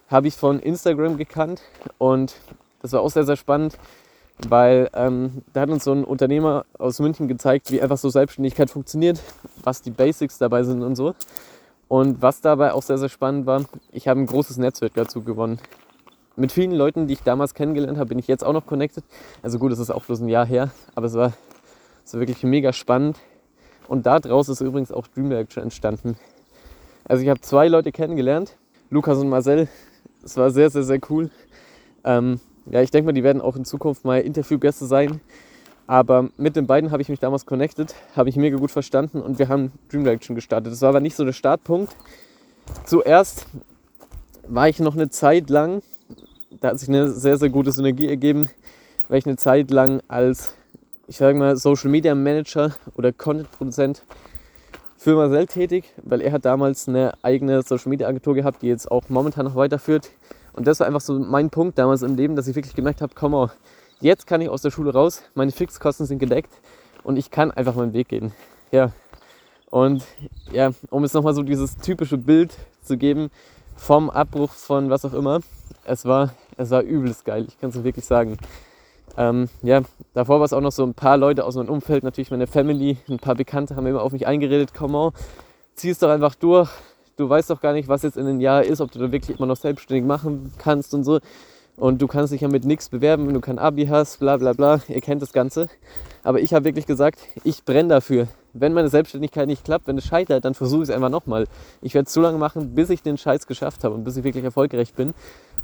Habe 0.09 0.27
ich 0.27 0.35
von 0.35 0.59
Instagram 0.59 1.17
gekannt 1.17 1.61
und 1.97 2.35
das 2.81 2.93
war 2.93 3.01
auch 3.01 3.09
sehr, 3.09 3.25
sehr 3.25 3.35
spannend 3.35 3.77
weil 4.47 4.89
ähm, 4.93 5.41
da 5.53 5.61
hat 5.61 5.69
uns 5.69 5.83
so 5.83 5.91
ein 5.91 6.03
Unternehmer 6.03 6.65
aus 6.77 6.99
München 6.99 7.27
gezeigt, 7.27 7.71
wie 7.71 7.81
einfach 7.81 7.97
so 7.97 8.09
Selbstständigkeit 8.09 8.69
funktioniert, 8.69 9.19
was 9.63 9.81
die 9.81 9.91
Basics 9.91 10.37
dabei 10.37 10.63
sind 10.63 10.81
und 10.81 10.95
so. 10.95 11.13
Und 11.87 12.21
was 12.21 12.39
dabei 12.41 12.73
auch 12.73 12.83
sehr, 12.83 12.97
sehr 12.97 13.09
spannend 13.09 13.45
war, 13.45 13.65
ich 13.91 14.07
habe 14.07 14.19
ein 14.19 14.27
großes 14.27 14.57
Netzwerk 14.57 14.93
dazu 14.93 15.23
gewonnen. 15.23 15.59
Mit 16.35 16.51
vielen 16.51 16.71
Leuten, 16.71 17.07
die 17.07 17.13
ich 17.13 17.23
damals 17.23 17.53
kennengelernt 17.53 17.97
habe, 17.97 18.09
bin 18.09 18.19
ich 18.19 18.27
jetzt 18.27 18.45
auch 18.45 18.53
noch 18.53 18.65
connected. 18.65 19.03
Also 19.41 19.59
gut, 19.59 19.71
es 19.71 19.79
ist 19.79 19.89
auch 19.89 20.05
bloß 20.05 20.21
ein 20.21 20.29
Jahr 20.29 20.45
her, 20.45 20.71
aber 20.95 21.07
es 21.07 21.15
war, 21.15 21.33
es 22.05 22.13
war 22.13 22.21
wirklich 22.21 22.43
mega 22.43 22.71
spannend. 22.71 23.17
Und 23.87 24.05
daraus 24.05 24.47
ist 24.47 24.61
übrigens 24.61 24.91
auch 24.91 25.07
Dreamwork 25.07 25.51
schon 25.51 25.63
entstanden. 25.63 26.15
Also 27.05 27.23
ich 27.23 27.29
habe 27.29 27.41
zwei 27.41 27.67
Leute 27.67 27.91
kennengelernt, 27.91 28.55
Lukas 28.91 29.17
und 29.17 29.29
Marcel. 29.29 29.67
Es 30.23 30.37
war 30.37 30.51
sehr, 30.51 30.69
sehr, 30.69 30.83
sehr 30.83 30.99
cool. 31.09 31.31
Ähm, 32.03 32.39
ja, 32.71 32.81
ich 32.81 32.91
denke 32.91 33.07
mal, 33.07 33.13
die 33.13 33.23
werden 33.23 33.41
auch 33.41 33.55
in 33.55 33.65
Zukunft 33.65 34.05
mal 34.05 34.21
Interviewgäste 34.21 34.85
sein. 34.85 35.21
Aber 35.87 36.29
mit 36.37 36.55
den 36.55 36.67
beiden 36.67 36.91
habe 36.91 37.01
ich 37.01 37.09
mich 37.09 37.19
damals 37.19 37.47
connected, 37.47 37.95
habe 38.15 38.29
ich 38.29 38.35
mega 38.35 38.57
gut 38.57 38.69
verstanden 38.69 39.21
und 39.21 39.39
wir 39.39 39.49
haben 39.49 39.71
Dream 39.89 40.03
Direction 40.03 40.35
gestartet. 40.35 40.71
Das 40.71 40.81
war 40.83 40.89
aber 40.89 40.99
nicht 40.99 41.15
so 41.15 41.25
der 41.25 41.33
Startpunkt. 41.33 41.95
Zuerst 42.85 43.47
war 44.47 44.69
ich 44.69 44.79
noch 44.79 44.93
eine 44.93 45.09
Zeit 45.09 45.49
lang, 45.49 45.81
da 46.61 46.69
hat 46.69 46.79
sich 46.79 46.89
eine 46.89 47.09
sehr, 47.09 47.37
sehr 47.37 47.49
gute 47.49 47.71
Synergie 47.71 48.07
ergeben, 48.07 48.49
war 49.07 49.17
ich 49.17 49.25
eine 49.25 49.37
Zeit 49.37 49.71
lang 49.71 50.01
als, 50.07 50.53
ich 51.07 51.17
sage 51.17 51.35
mal, 51.37 51.57
Social 51.57 51.89
Media 51.89 52.13
Manager 52.13 52.75
oder 52.95 53.11
Content 53.11 53.51
Produzent 53.51 54.03
für 54.95 55.15
Marcel 55.15 55.47
tätig, 55.47 55.85
weil 56.03 56.21
er 56.21 56.33
hat 56.33 56.45
damals 56.45 56.87
eine 56.87 57.13
eigene 57.23 57.63
Social 57.63 57.89
Media 57.89 58.07
Agentur 58.07 58.35
gehabt, 58.35 58.61
die 58.61 58.67
jetzt 58.67 58.91
auch 58.91 59.09
momentan 59.09 59.45
noch 59.45 59.55
weiterführt. 59.55 60.11
Und 60.59 60.67
das 60.67 60.81
war 60.81 60.87
einfach 60.87 60.99
so 60.99 61.17
mein 61.17 61.49
Punkt 61.49 61.77
damals 61.77 62.01
im 62.01 62.17
Leben, 62.17 62.35
dass 62.35 62.45
ich 62.45 62.53
wirklich 62.53 62.75
gemerkt 62.75 63.01
habe, 63.01 63.13
komm 63.15 63.31
mal, 63.31 63.49
jetzt 64.01 64.27
kann 64.27 64.41
ich 64.41 64.49
aus 64.49 64.61
der 64.61 64.71
Schule 64.71 64.91
raus, 64.91 65.23
meine 65.33 65.53
Fixkosten 65.53 66.05
sind 66.05 66.19
gedeckt 66.19 66.51
und 67.05 67.15
ich 67.15 67.31
kann 67.31 67.51
einfach 67.51 67.75
meinen 67.75 67.93
Weg 67.93 68.09
gehen. 68.09 68.33
Ja. 68.69 68.91
Und 69.69 70.03
ja, 70.51 70.71
um 70.89 71.03
jetzt 71.03 71.13
nochmal 71.13 71.33
so 71.33 71.43
dieses 71.43 71.77
typische 71.77 72.17
Bild 72.17 72.57
zu 72.81 72.97
geben 72.97 73.31
vom 73.77 74.09
Abbruch 74.09 74.51
von 74.51 74.89
was 74.89 75.05
auch 75.05 75.13
immer, 75.13 75.39
es 75.85 76.03
war, 76.03 76.33
es 76.57 76.71
war 76.71 76.81
übelst 76.81 77.23
geil, 77.23 77.45
ich 77.47 77.57
kann 77.61 77.69
es 77.69 77.81
wirklich 77.81 78.03
sagen. 78.03 78.35
Ähm, 79.15 79.47
ja, 79.61 79.83
davor 80.13 80.39
war 80.39 80.45
es 80.45 80.51
auch 80.51 80.59
noch 80.59 80.73
so 80.73 80.83
ein 80.83 80.93
paar 80.93 81.15
Leute 81.15 81.45
aus 81.45 81.55
meinem 81.55 81.69
Umfeld, 81.69 82.03
natürlich 82.03 82.31
meine 82.31 82.47
Family, 82.47 82.97
ein 83.07 83.19
paar 83.19 83.35
Bekannte 83.35 83.77
haben 83.77 83.87
immer 83.87 84.03
auf 84.03 84.11
mich 84.11 84.27
eingeredet, 84.27 84.71
komm 84.77 84.91
mal, 84.91 85.13
zieh 85.75 85.91
es 85.91 85.99
doch 85.99 86.09
einfach 86.09 86.35
durch, 86.35 86.69
du 87.19 87.29
weißt 87.29 87.49
doch 87.49 87.61
gar 87.61 87.73
nicht, 87.73 87.87
was 87.87 88.03
jetzt 88.03 88.17
in 88.17 88.25
einem 88.25 88.39
Jahr 88.39 88.63
ist, 88.63 88.79
ob 88.81 88.91
du 88.91 88.99
da 88.99 89.11
wirklich 89.11 89.37
immer 89.37 89.47
noch 89.47 89.57
selbstständig 89.57 90.05
machen 90.05 90.53
kannst 90.57 90.93
und 90.93 91.03
so. 91.03 91.19
Und 91.75 92.01
du 92.01 92.07
kannst 92.07 92.33
dich 92.33 92.41
ja 92.41 92.49
mit 92.49 92.65
nichts 92.65 92.89
bewerben, 92.89 93.27
wenn 93.27 93.33
du 93.33 93.41
kein 93.41 93.57
Abi 93.57 93.87
hast, 93.87 94.19
bla 94.19 94.35
bla 94.37 94.53
bla. 94.53 94.81
Ihr 94.87 94.99
kennt 94.99 95.21
das 95.21 95.31
Ganze. 95.31 95.69
Aber 96.23 96.41
ich 96.41 96.53
habe 96.53 96.65
wirklich 96.65 96.85
gesagt, 96.85 97.19
ich 97.43 97.63
brenne 97.63 97.89
dafür. 97.89 98.27
Wenn 98.51 98.73
meine 98.73 98.89
Selbstständigkeit 98.89 99.47
nicht 99.47 99.63
klappt, 99.63 99.87
wenn 99.87 99.97
es 99.97 100.05
scheitert, 100.05 100.43
dann 100.43 100.55
versuche 100.55 100.83
ich 100.83 100.89
es 100.89 100.95
einfach 100.95 101.09
nochmal. 101.09 101.47
Ich 101.81 101.93
werde 101.93 102.07
es 102.07 102.13
so 102.13 102.19
lange 102.19 102.37
machen, 102.37 102.75
bis 102.75 102.89
ich 102.89 103.01
den 103.01 103.17
Scheiß 103.17 103.47
geschafft 103.47 103.83
habe 103.83 103.95
und 103.95 104.03
bis 104.03 104.17
ich 104.17 104.23
wirklich 104.23 104.43
erfolgreich 104.43 104.93
bin. 104.93 105.13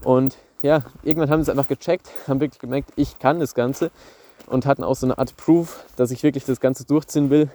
Und 0.03 0.37
ja, 0.61 0.83
irgendwann 1.03 1.29
haben 1.29 1.43
sie 1.43 1.51
es 1.51 1.57
einfach 1.57 1.67
gecheckt, 1.67 2.09
haben 2.27 2.39
wirklich 2.39 2.59
gemerkt, 2.59 2.91
ich 2.95 3.19
kann 3.19 3.39
das 3.39 3.53
Ganze 3.53 3.91
und 4.47 4.65
hatten 4.65 4.83
auch 4.83 4.95
so 4.95 5.05
eine 5.05 5.17
Art 5.17 5.35
Proof, 5.35 5.83
dass 5.97 6.11
ich 6.11 6.23
wirklich 6.23 6.45
das 6.45 6.61
Ganze 6.61 6.85
durchziehen 6.85 7.29
will, 7.29 7.49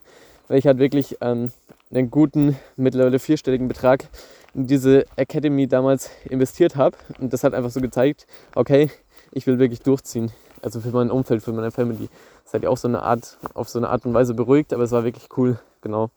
weil 0.49 0.59
ich 0.59 0.66
halt 0.66 0.78
wirklich 0.78 1.16
ähm, 1.23 1.50
einen 1.90 2.11
guten, 2.11 2.56
mittlerweile 2.76 3.18
vierstelligen 3.18 3.68
Betrag 3.68 4.09
in 4.54 4.66
diese 4.66 5.06
Academy 5.16 5.66
damals 5.66 6.11
investiert 6.25 6.76
habe. 6.76 6.97
Und 7.18 7.32
das 7.32 7.44
hat 7.44 7.54
einfach 7.54 7.70
so 7.70 7.80
gezeigt, 7.80 8.26
okay, 8.54 8.90
ich 9.32 9.47
will 9.47 9.59
wirklich 9.59 9.80
durchziehen. 9.80 10.30
Also 10.62 10.80
für 10.80 10.90
mein 10.90 11.11
Umfeld, 11.11 11.42
für 11.42 11.52
meine 11.52 11.70
Family. 11.70 12.09
Das 12.44 12.54
hat 12.54 12.62
ja 12.62 12.68
auch 12.68 12.76
so 12.76 12.88
eine 12.88 13.02
Art, 13.02 13.38
auf 13.54 13.68
so 13.68 13.78
eine 13.78 13.88
Art 13.88 14.04
und 14.04 14.14
Weise 14.14 14.35
beruhigt, 14.35 14.73
aber 14.73 14.85
es 14.85 14.92
war 14.92 15.04
wirklich 15.04 15.28
cool, 15.37 15.59
genau. 15.80 16.11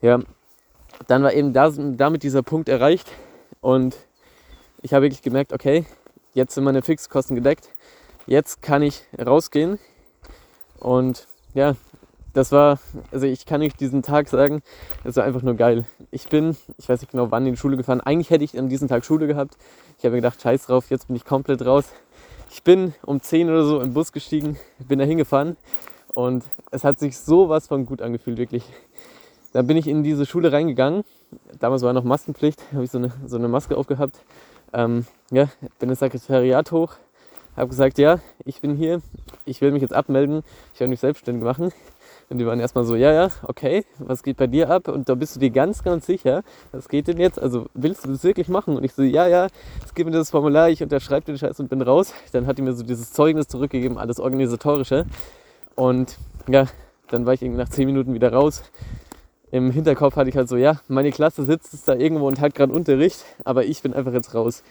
Ja, 0.00 0.18
dann 1.06 1.22
war 1.22 1.32
eben 1.32 1.52
da, 1.52 1.70
damit 1.70 2.22
dieser 2.22 2.42
Punkt 2.42 2.68
erreicht 2.68 3.06
und 3.60 3.96
ich 4.82 4.94
habe 4.94 5.04
wirklich 5.04 5.22
gemerkt, 5.22 5.52
okay, 5.52 5.84
jetzt 6.34 6.54
sind 6.54 6.64
meine 6.64 6.82
Fixkosten 6.82 7.36
gedeckt, 7.36 7.68
jetzt 8.26 8.62
kann 8.62 8.82
ich 8.82 9.02
rausgehen 9.18 9.78
und 10.80 11.26
ja, 11.54 11.74
das 12.32 12.52
war, 12.52 12.78
also 13.10 13.26
ich 13.26 13.46
kann 13.46 13.60
nicht 13.60 13.80
diesen 13.80 14.02
Tag 14.02 14.28
sagen, 14.28 14.62
es 15.04 15.16
war 15.16 15.24
einfach 15.24 15.42
nur 15.42 15.54
geil. 15.54 15.84
Ich 16.10 16.28
bin, 16.28 16.56
ich 16.76 16.88
weiß 16.88 17.00
nicht 17.00 17.10
genau 17.10 17.30
wann 17.30 17.46
in 17.46 17.54
die 17.54 17.58
Schule 17.58 17.76
gefahren. 17.76 18.00
Eigentlich 18.00 18.30
hätte 18.30 18.44
ich 18.44 18.58
an 18.58 18.68
diesem 18.68 18.88
Tag 18.88 19.04
Schule 19.04 19.26
gehabt. 19.26 19.56
Ich 19.98 20.04
habe 20.04 20.14
mir 20.14 20.20
gedacht, 20.20 20.40
scheiß 20.40 20.66
drauf, 20.66 20.90
jetzt 20.90 21.08
bin 21.08 21.16
ich 21.16 21.24
komplett 21.24 21.64
raus. 21.64 21.86
Ich 22.50 22.62
bin 22.62 22.94
um 23.04 23.20
10 23.20 23.50
oder 23.50 23.64
so 23.64 23.80
im 23.80 23.92
Bus 23.92 24.12
gestiegen, 24.12 24.56
bin 24.78 24.98
da 24.98 25.04
hingefahren 25.04 25.56
und 26.14 26.44
es 26.70 26.84
hat 26.84 26.98
sich 26.98 27.18
sowas 27.18 27.66
von 27.66 27.86
gut 27.86 28.00
angefühlt, 28.00 28.38
wirklich. 28.38 28.64
Dann 29.52 29.66
bin 29.66 29.76
ich 29.76 29.86
in 29.86 30.02
diese 30.02 30.26
Schule 30.26 30.52
reingegangen. 30.52 31.04
Damals 31.58 31.82
war 31.82 31.92
noch 31.92 32.04
Maskenpflicht, 32.04 32.62
habe 32.72 32.84
ich 32.84 32.90
so 32.90 32.98
eine, 32.98 33.12
so 33.26 33.36
eine 33.36 33.48
Maske 33.48 33.76
aufgehabt. 33.76 34.18
Ähm, 34.72 35.06
ja, 35.30 35.48
bin 35.78 35.88
ins 35.88 36.00
Sekretariat 36.00 36.72
hoch, 36.72 36.94
habe 37.56 37.68
gesagt, 37.68 37.98
ja, 37.98 38.20
ich 38.44 38.60
bin 38.60 38.76
hier, 38.76 39.00
ich 39.44 39.60
will 39.60 39.72
mich 39.72 39.82
jetzt 39.82 39.94
abmelden, 39.94 40.42
ich 40.74 40.80
will 40.80 40.88
mich 40.88 41.00
selbstständig 41.00 41.42
machen. 41.42 41.72
Und 42.30 42.38
die 42.38 42.46
waren 42.46 42.60
erstmal 42.60 42.84
so, 42.84 42.94
ja, 42.94 43.12
ja, 43.12 43.30
okay, 43.44 43.86
was 43.98 44.22
geht 44.22 44.36
bei 44.36 44.46
dir 44.46 44.68
ab? 44.68 44.88
Und 44.88 45.08
da 45.08 45.14
bist 45.14 45.36
du 45.36 45.40
dir 45.40 45.50
ganz, 45.50 45.82
ganz 45.82 46.04
sicher, 46.04 46.42
was 46.72 46.88
geht 46.88 47.08
denn 47.08 47.18
jetzt? 47.18 47.40
Also 47.40 47.66
willst 47.72 48.04
du 48.04 48.10
das 48.10 48.22
wirklich 48.22 48.48
machen? 48.48 48.76
Und 48.76 48.84
ich 48.84 48.92
so, 48.92 49.02
ja, 49.02 49.26
ja, 49.26 49.46
es 49.84 49.94
gibt 49.94 50.10
mir 50.10 50.16
das 50.16 50.30
Formular, 50.30 50.68
ich 50.68 50.82
unterschreibe 50.82 51.24
den 51.24 51.38
Scheiß 51.38 51.58
und 51.60 51.70
bin 51.70 51.80
raus. 51.80 52.12
Dann 52.32 52.46
hat 52.46 52.58
die 52.58 52.62
mir 52.62 52.74
so 52.74 52.84
dieses 52.84 53.12
Zeugnis 53.12 53.48
zurückgegeben, 53.48 53.96
alles 53.96 54.20
organisatorische. 54.20 55.06
Und 55.74 56.18
ja, 56.48 56.66
dann 57.10 57.24
war 57.24 57.34
ich 57.34 57.42
irgendwie 57.42 57.60
nach 57.60 57.68
zehn 57.68 57.86
Minuten 57.86 58.14
wieder 58.14 58.32
raus. 58.32 58.62
Im 59.50 59.70
Hinterkopf 59.70 60.16
hatte 60.16 60.28
ich 60.28 60.36
halt 60.36 60.48
so, 60.48 60.56
ja, 60.56 60.80
meine 60.88 61.10
Klasse 61.10 61.44
sitzt 61.44 61.88
da 61.88 61.94
irgendwo 61.94 62.26
und 62.26 62.40
hat 62.40 62.54
gerade 62.54 62.72
Unterricht, 62.72 63.24
aber 63.44 63.64
ich 63.64 63.80
bin 63.80 63.94
einfach 63.94 64.12
jetzt 64.12 64.34
raus. 64.34 64.62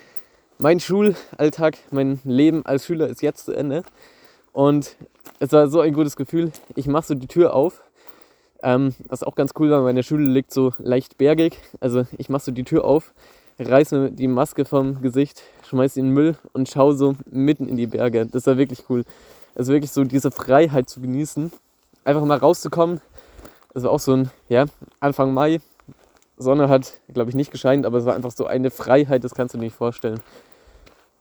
Mein 0.60 0.80
Schulalltag, 0.80 1.78
mein 1.92 2.20
Leben 2.24 2.66
als 2.66 2.86
Schüler 2.86 3.08
ist 3.08 3.22
jetzt 3.22 3.46
zu 3.46 3.54
Ende. 3.54 3.84
Und 4.58 4.96
es 5.38 5.52
war 5.52 5.68
so 5.68 5.82
ein 5.82 5.94
gutes 5.94 6.16
Gefühl. 6.16 6.52
Ich 6.74 6.88
mache 6.88 7.06
so 7.06 7.14
die 7.14 7.28
Tür 7.28 7.54
auf. 7.54 7.84
Ähm, 8.64 8.96
was 9.08 9.22
auch 9.22 9.36
ganz 9.36 9.52
cool 9.60 9.70
war, 9.70 9.84
meine 9.84 10.02
Schule 10.02 10.24
liegt 10.24 10.52
so 10.52 10.74
leicht 10.80 11.20
bergig. 11.20 11.60
Also 11.80 12.08
ich 12.18 12.30
mache 12.30 12.46
so 12.46 12.52
die 12.52 12.64
Tür 12.64 12.84
auf, 12.84 13.14
reiße 13.60 14.00
mir 14.00 14.10
die 14.10 14.28
Maske 14.28 14.66
vom 14.66 15.00
Gesicht, 15.04 15.44
schmeiße 15.70 16.00
in 16.00 16.08
den 16.08 16.14
Müll 16.16 16.38
und 16.54 16.68
schaue 16.68 16.96
so 16.96 17.16
mitten 17.30 17.68
in 17.68 17.78
die 17.78 17.86
Berge. 17.86 18.26
Das 18.26 18.48
war 18.48 18.58
wirklich 18.58 18.86
cool. 18.90 19.04
Also 19.54 19.74
wirklich 19.74 19.92
so 19.92 20.04
diese 20.04 20.32
Freiheit 20.32 20.90
zu 20.90 21.02
genießen. 21.02 21.52
Einfach 22.04 22.26
mal 22.26 22.40
rauszukommen. 22.40 23.00
Das 23.76 23.84
war 23.84 23.92
auch 23.92 24.00
so 24.00 24.14
ein, 24.14 24.32
ja, 24.50 24.66
Anfang 25.00 25.36
Mai. 25.36 25.62
Sonne 26.36 26.68
hat, 26.68 26.94
glaube 27.14 27.30
ich, 27.30 27.36
nicht 27.36 27.52
gescheint, 27.52 27.86
aber 27.86 28.00
es 28.00 28.06
war 28.06 28.16
einfach 28.16 28.32
so 28.32 28.48
eine 28.48 28.72
Freiheit, 28.72 29.24
das 29.24 29.36
kannst 29.36 29.54
du 29.54 29.60
dir 29.60 29.66
nicht 29.66 29.76
vorstellen. 29.76 30.20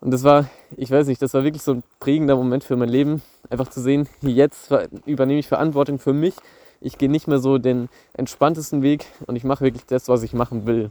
Und 0.01 0.11
das 0.11 0.25
war, 0.25 0.49
ich 0.77 0.91
weiß 0.91 1.07
nicht, 1.07 1.21
das 1.23 1.35
war 1.35 1.45
wirklich 1.45 1.63
so 1.63 1.73
ein 1.73 1.83
prägender 2.01 2.37
Moment 2.37 2.65
für 2.65 2.77
mein 2.77 2.89
Leben. 2.89 3.23
Einfach 3.51 3.69
zu 3.69 3.81
sehen, 3.81 4.09
jetzt 4.23 4.71
übernehme 5.07 5.39
ich 5.39 5.49
Verantwortung 5.49 5.99
für 5.99 6.13
mich. 6.13 6.35
Ich 6.81 6.99
gehe 6.99 7.11
nicht 7.11 7.27
mehr 7.27 7.39
so 7.39 7.59
den 7.59 7.89
entspanntesten 8.13 8.83
Weg 8.83 9.07
und 9.27 9.37
ich 9.37 9.45
mache 9.45 9.65
wirklich 9.65 9.87
das, 9.87 10.09
was 10.09 10.23
ich 10.23 10.35
machen 10.35 10.67
will. 10.67 10.91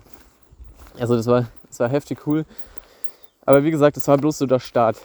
Also 0.97 1.15
das 1.15 1.27
war, 1.27 1.47
das 1.67 1.79
war 1.79 1.89
heftig 1.89 2.25
cool. 2.25 2.45
Aber 3.45 3.63
wie 3.63 3.71
gesagt, 3.71 3.95
das 3.95 4.07
war 4.07 4.17
bloß 4.17 4.39
so 4.39 4.47
der 4.47 4.59
Start. 4.59 4.97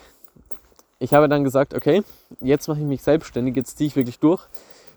Ich 0.99 1.13
habe 1.13 1.29
dann 1.29 1.45
gesagt, 1.45 1.75
okay, 1.75 2.03
jetzt 2.41 2.69
mache 2.69 2.81
ich 2.81 2.87
mich 2.87 3.03
selbstständig, 3.03 3.57
jetzt 3.57 3.77
ziehe 3.77 3.89
ich 3.89 3.97
wirklich 3.97 4.19
durch. 4.19 4.43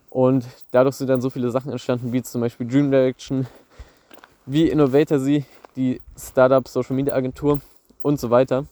Und 0.10 0.46
dadurch 0.72 0.96
sind 0.96 1.08
dann 1.08 1.22
so 1.22 1.30
viele 1.30 1.50
Sachen 1.50 1.72
entstanden, 1.72 2.14
wie 2.14 2.22
zum 2.22 2.42
Beispiel 2.42 2.68
Dream 2.68 2.92
Direction, 2.92 3.48
wie 4.46 4.70
Innovator 4.70 5.20
sie, 5.20 5.46
die 5.76 6.00
Startup 6.18 6.68
Social 6.68 6.96
Media 6.96 7.16
Agentur 7.16 7.60
und 8.02 8.20
so 8.20 8.30
weiter. 8.30 8.66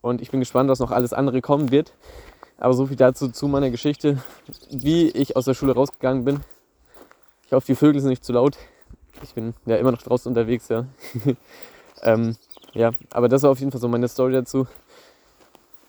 Und 0.00 0.22
ich 0.22 0.30
bin 0.30 0.40
gespannt, 0.40 0.70
was 0.70 0.78
noch 0.78 0.90
alles 0.90 1.12
andere 1.12 1.40
kommen 1.40 1.70
wird. 1.70 1.92
Aber 2.58 2.74
so 2.74 2.86
viel 2.86 2.96
dazu 2.96 3.28
zu 3.28 3.48
meiner 3.48 3.70
Geschichte, 3.70 4.22
wie 4.70 5.08
ich 5.08 5.36
aus 5.36 5.44
der 5.44 5.54
Schule 5.54 5.74
rausgegangen 5.74 6.24
bin. 6.24 6.40
Ich 7.46 7.52
hoffe, 7.52 7.66
die 7.66 7.74
Vögel 7.74 8.00
sind 8.00 8.10
nicht 8.10 8.24
zu 8.24 8.32
laut. 8.32 8.56
Ich 9.22 9.34
bin 9.34 9.54
ja 9.66 9.76
immer 9.76 9.92
noch 9.92 10.02
draußen 10.02 10.28
unterwegs, 10.28 10.68
ja. 10.68 10.86
ähm, 12.02 12.36
ja, 12.74 12.92
aber 13.10 13.28
das 13.28 13.42
war 13.42 13.50
auf 13.50 13.58
jeden 13.58 13.72
Fall 13.72 13.80
so 13.80 13.88
meine 13.88 14.08
Story 14.08 14.32
dazu. 14.32 14.66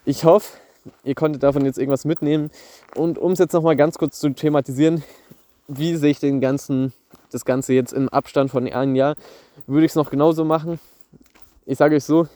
Ich 0.05 0.23
hoffe, 0.23 0.57
ihr 1.03 1.15
konntet 1.15 1.43
davon 1.43 1.65
jetzt 1.65 1.77
irgendwas 1.77 2.05
mitnehmen. 2.05 2.49
Und 2.95 3.17
um 3.17 3.33
es 3.33 3.39
jetzt 3.39 3.53
nochmal 3.53 3.75
ganz 3.75 3.97
kurz 3.97 4.19
zu 4.19 4.29
thematisieren, 4.29 5.03
wie 5.67 5.95
sehe 5.95 6.11
ich 6.11 6.19
den 6.19 6.41
ganzen, 6.41 6.93
das 7.31 7.45
Ganze 7.45 7.73
jetzt 7.73 7.93
im 7.93 8.09
Abstand 8.09 8.51
von 8.51 8.67
einem 8.67 8.95
Jahr, 8.95 9.15
würde 9.67 9.85
ich 9.85 9.91
es 9.91 9.95
noch 9.95 10.09
genauso 10.09 10.45
machen. 10.45 10.79
Ich 11.65 11.77
sage 11.77 11.95
euch 11.95 12.03
so, 12.03 12.27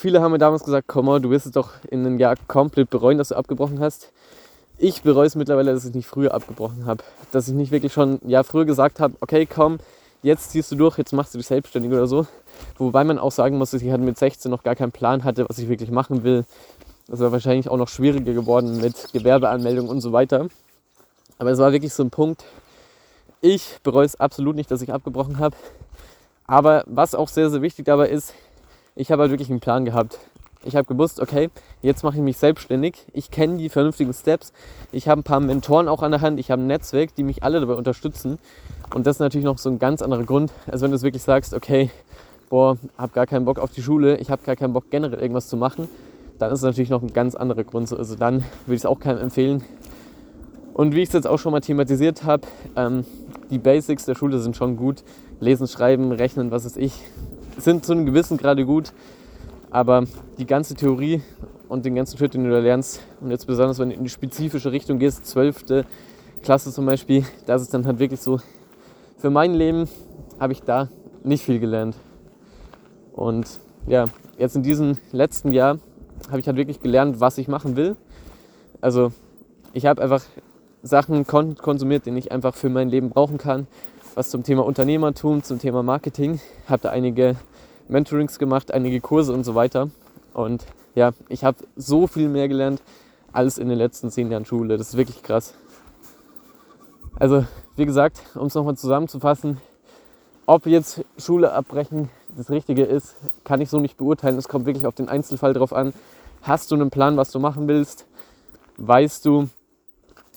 viele 0.00 0.22
haben 0.22 0.32
mir 0.32 0.38
damals 0.38 0.64
gesagt, 0.64 0.88
komm 0.88 1.06
mal, 1.06 1.20
du 1.20 1.30
wirst 1.30 1.46
es 1.46 1.52
doch 1.52 1.72
in 1.88 2.00
einem 2.00 2.18
Jahr 2.18 2.34
komplett 2.48 2.90
bereuen, 2.90 3.18
dass 3.18 3.28
du 3.28 3.36
abgebrochen 3.36 3.80
hast. 3.80 4.10
Ich 4.78 5.02
bereue 5.02 5.26
es 5.26 5.34
mittlerweile, 5.36 5.74
dass 5.74 5.84
ich 5.84 5.94
nicht 5.94 6.06
früher 6.06 6.32
abgebrochen 6.32 6.86
habe. 6.86 7.04
Dass 7.32 7.48
ich 7.48 7.54
nicht 7.54 7.70
wirklich 7.70 7.92
schon 7.92 8.18
ja, 8.26 8.42
früher 8.42 8.64
gesagt 8.64 8.98
habe, 8.98 9.14
okay, 9.20 9.46
komm, 9.46 9.78
jetzt 10.22 10.52
ziehst 10.52 10.72
du 10.72 10.76
durch, 10.76 10.96
jetzt 10.96 11.12
machst 11.12 11.34
du 11.34 11.38
dich 11.38 11.46
selbstständig 11.46 11.92
oder 11.92 12.06
so. 12.06 12.26
Wobei 12.78 13.04
man 13.04 13.18
auch 13.18 13.30
sagen 13.30 13.58
muss, 13.58 13.72
dass 13.72 13.82
ich 13.82 13.96
mit 13.98 14.18
16 14.18 14.50
noch 14.50 14.62
gar 14.62 14.74
keinen 14.74 14.92
Plan 14.92 15.22
hatte, 15.22 15.46
was 15.48 15.58
ich 15.58 15.68
wirklich 15.68 15.90
machen 15.90 16.24
will. 16.24 16.44
Das 17.06 17.20
wäre 17.20 17.32
wahrscheinlich 17.32 17.68
auch 17.68 17.76
noch 17.76 17.88
schwieriger 17.88 18.32
geworden 18.32 18.80
mit 18.80 19.12
Gewerbeanmeldung 19.12 19.88
und 19.88 20.00
so 20.00 20.12
weiter. 20.12 20.48
Aber 21.38 21.50
es 21.50 21.58
war 21.58 21.72
wirklich 21.72 21.92
so 21.92 22.02
ein 22.02 22.10
Punkt. 22.10 22.44
Ich 23.42 23.78
bereue 23.82 24.06
es 24.06 24.18
absolut 24.18 24.56
nicht, 24.56 24.70
dass 24.70 24.82
ich 24.82 24.92
abgebrochen 24.92 25.38
habe. 25.38 25.56
Aber 26.46 26.84
was 26.86 27.14
auch 27.14 27.28
sehr, 27.28 27.50
sehr 27.50 27.62
wichtig 27.62 27.84
dabei 27.84 28.08
ist, 28.08 28.34
ich 29.00 29.10
habe 29.10 29.22
halt 29.22 29.30
wirklich 29.30 29.50
einen 29.50 29.60
Plan 29.60 29.86
gehabt. 29.86 30.18
Ich 30.62 30.76
habe 30.76 30.84
gewusst, 30.84 31.20
okay, 31.20 31.48
jetzt 31.80 32.04
mache 32.04 32.16
ich 32.16 32.22
mich 32.22 32.36
selbstständig. 32.36 33.06
Ich 33.14 33.30
kenne 33.30 33.56
die 33.56 33.70
vernünftigen 33.70 34.12
Steps. 34.12 34.52
Ich 34.92 35.08
habe 35.08 35.22
ein 35.22 35.24
paar 35.24 35.40
Mentoren 35.40 35.88
auch 35.88 36.02
an 36.02 36.10
der 36.10 36.20
Hand. 36.20 36.38
Ich 36.38 36.50
habe 36.50 36.60
ein 36.60 36.66
Netzwerk, 36.66 37.14
die 37.14 37.22
mich 37.22 37.42
alle 37.42 37.60
dabei 37.60 37.74
unterstützen. 37.74 38.38
Und 38.94 39.06
das 39.06 39.16
ist 39.16 39.20
natürlich 39.20 39.46
noch 39.46 39.56
so 39.56 39.70
ein 39.70 39.78
ganz 39.78 40.02
anderer 40.02 40.24
Grund, 40.24 40.52
als 40.66 40.82
wenn 40.82 40.90
du 40.90 40.96
es 40.96 41.02
wirklich 41.02 41.22
sagst, 41.22 41.54
okay, 41.54 41.88
boah, 42.50 42.76
habe 42.98 43.12
gar 43.14 43.26
keinen 43.26 43.46
Bock 43.46 43.58
auf 43.58 43.70
die 43.70 43.80
Schule, 43.80 44.18
ich 44.18 44.30
habe 44.30 44.42
gar 44.44 44.54
keinen 44.54 44.74
Bock 44.74 44.90
generell 44.90 45.20
irgendwas 45.20 45.48
zu 45.48 45.56
machen. 45.56 45.88
Dann 46.38 46.52
ist 46.52 46.58
es 46.58 46.64
natürlich 46.64 46.90
noch 46.90 47.02
ein 47.02 47.14
ganz 47.14 47.34
anderer 47.34 47.64
Grund. 47.64 47.90
Also 47.90 48.16
dann 48.16 48.44
würde 48.66 48.74
ich 48.74 48.80
es 48.80 48.86
auch 48.86 49.00
keinem 49.00 49.20
empfehlen. 49.20 49.64
Und 50.74 50.94
wie 50.94 51.00
ich 51.00 51.08
es 51.08 51.14
jetzt 51.14 51.26
auch 51.26 51.38
schon 51.38 51.52
mal 51.52 51.60
thematisiert 51.60 52.24
habe, 52.24 52.46
ähm, 52.76 53.06
die 53.48 53.58
Basics 53.58 54.04
der 54.04 54.14
Schule 54.14 54.40
sind 54.40 54.56
schon 54.56 54.76
gut. 54.76 55.04
Lesen, 55.40 55.66
schreiben, 55.66 56.12
rechnen, 56.12 56.50
was 56.50 56.66
weiß 56.66 56.76
ich, 56.76 56.92
sind 57.60 57.84
zu 57.84 57.92
einem 57.92 58.06
gewissen 58.06 58.36
Grade 58.36 58.64
gut. 58.64 58.92
Aber 59.70 60.04
die 60.38 60.46
ganze 60.46 60.74
Theorie 60.74 61.22
und 61.68 61.84
den 61.84 61.94
ganzen 61.94 62.18
Schritt, 62.18 62.34
den 62.34 62.44
du 62.44 62.50
da 62.50 62.58
lernst, 62.58 63.00
und 63.20 63.30
jetzt 63.30 63.46
besonders, 63.46 63.78
wenn 63.78 63.90
du 63.90 63.94
in 63.94 64.02
die 64.02 64.10
spezifische 64.10 64.72
Richtung 64.72 64.98
gehst, 64.98 65.26
12. 65.26 65.84
Klasse 66.42 66.72
zum 66.72 66.86
Beispiel, 66.86 67.24
da 67.46 67.54
ist 67.54 67.72
dann 67.72 67.86
halt 67.86 67.98
wirklich 67.98 68.20
so, 68.20 68.40
für 69.18 69.30
mein 69.30 69.54
Leben 69.54 69.88
habe 70.40 70.52
ich 70.52 70.62
da 70.62 70.88
nicht 71.22 71.44
viel 71.44 71.60
gelernt. 71.60 71.94
Und 73.12 73.46
ja, 73.86 74.08
jetzt 74.38 74.56
in 74.56 74.62
diesem 74.62 74.98
letzten 75.12 75.52
Jahr 75.52 75.78
habe 76.28 76.40
ich 76.40 76.46
halt 76.46 76.56
wirklich 76.56 76.80
gelernt, 76.80 77.20
was 77.20 77.38
ich 77.38 77.46
machen 77.46 77.76
will. 77.76 77.96
Also 78.80 79.12
ich 79.72 79.86
habe 79.86 80.02
einfach 80.02 80.22
Sachen 80.82 81.26
konsumiert, 81.26 82.06
die 82.06 82.10
ich 82.16 82.32
einfach 82.32 82.54
für 82.54 82.70
mein 82.70 82.88
Leben 82.88 83.10
brauchen 83.10 83.38
kann. 83.38 83.66
Was 84.14 84.30
zum 84.30 84.42
Thema 84.42 84.64
Unternehmertum, 84.64 85.42
zum 85.42 85.58
Thema 85.58 85.82
Marketing. 85.82 86.40
Habe 86.66 86.82
da 86.82 86.90
einige 86.90 87.36
Mentorings 87.90 88.38
gemacht, 88.38 88.72
einige 88.72 89.00
Kurse 89.00 89.32
und 89.32 89.44
so 89.44 89.54
weiter. 89.54 89.90
Und 90.32 90.64
ja, 90.94 91.12
ich 91.28 91.44
habe 91.44 91.58
so 91.76 92.06
viel 92.06 92.28
mehr 92.28 92.48
gelernt 92.48 92.82
als 93.32 93.58
in 93.58 93.68
den 93.68 93.78
letzten 93.78 94.10
zehn 94.10 94.30
Jahren 94.30 94.44
Schule. 94.44 94.78
Das 94.78 94.88
ist 94.88 94.96
wirklich 94.96 95.22
krass. 95.22 95.54
Also, 97.18 97.44
wie 97.76 97.86
gesagt, 97.86 98.20
um 98.34 98.46
es 98.46 98.54
nochmal 98.54 98.76
zusammenzufassen, 98.76 99.58
ob 100.46 100.66
jetzt 100.66 101.04
Schule 101.18 101.52
abbrechen 101.52 102.08
das 102.36 102.50
Richtige 102.50 102.84
ist, 102.84 103.14
kann 103.44 103.60
ich 103.60 103.70
so 103.70 103.78
nicht 103.78 103.96
beurteilen. 103.96 104.38
Es 104.38 104.48
kommt 104.48 104.66
wirklich 104.66 104.86
auf 104.86 104.94
den 104.94 105.08
Einzelfall 105.08 105.52
drauf 105.52 105.72
an. 105.72 105.92
Hast 106.42 106.70
du 106.70 106.76
einen 106.76 106.90
Plan, 106.90 107.16
was 107.16 107.30
du 107.30 107.38
machen 107.38 107.68
willst? 107.68 108.06
Weißt 108.76 109.24
du, 109.26 109.48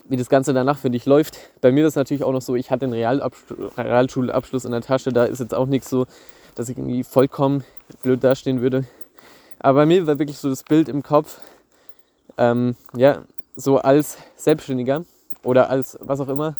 wie 0.10 0.18
das 0.18 0.30
Ganze 0.30 0.54
danach 0.54 0.78
für 0.78 0.89
dich 0.89 1.06
läuft? 1.06 1.38
Bei 1.62 1.72
mir 1.72 1.86
ist 1.86 1.94
es 1.94 1.96
natürlich 1.96 2.24
auch 2.24 2.34
noch 2.34 2.42
so, 2.42 2.56
ich 2.56 2.72
hatte 2.72 2.86
einen 2.86 2.94
Realschulabschluss 2.94 4.66
in 4.66 4.72
der 4.72 4.82
Tasche. 4.82 5.13
Da 5.13 5.24
ist 5.24 5.39
jetzt 5.39 5.56
auch 5.56 5.68
nichts 5.68 5.89
so, 5.89 6.06
dass 6.56 6.70
ich 6.70 6.78
irgendwie 6.78 7.04
vollkommen 7.04 7.63
blöd 8.02 8.24
dastehen 8.24 8.62
würde. 8.62 8.86
Aber 9.60 9.82
bei 9.82 9.86
mir 9.86 10.08
war 10.08 10.20
wirklich 10.20 10.38
so 10.38 10.50
das 10.50 10.63
Bild 10.63 10.89
im 10.89 11.04
Kopf, 11.04 11.39
ähm, 12.38 12.76
ja, 12.96 13.24
so 13.56 13.78
als 13.78 14.18
Selbstständiger 14.36 15.06
oder 15.44 15.70
als 15.70 15.98
was 16.02 16.20
auch 16.20 16.30
immer. 16.30 16.58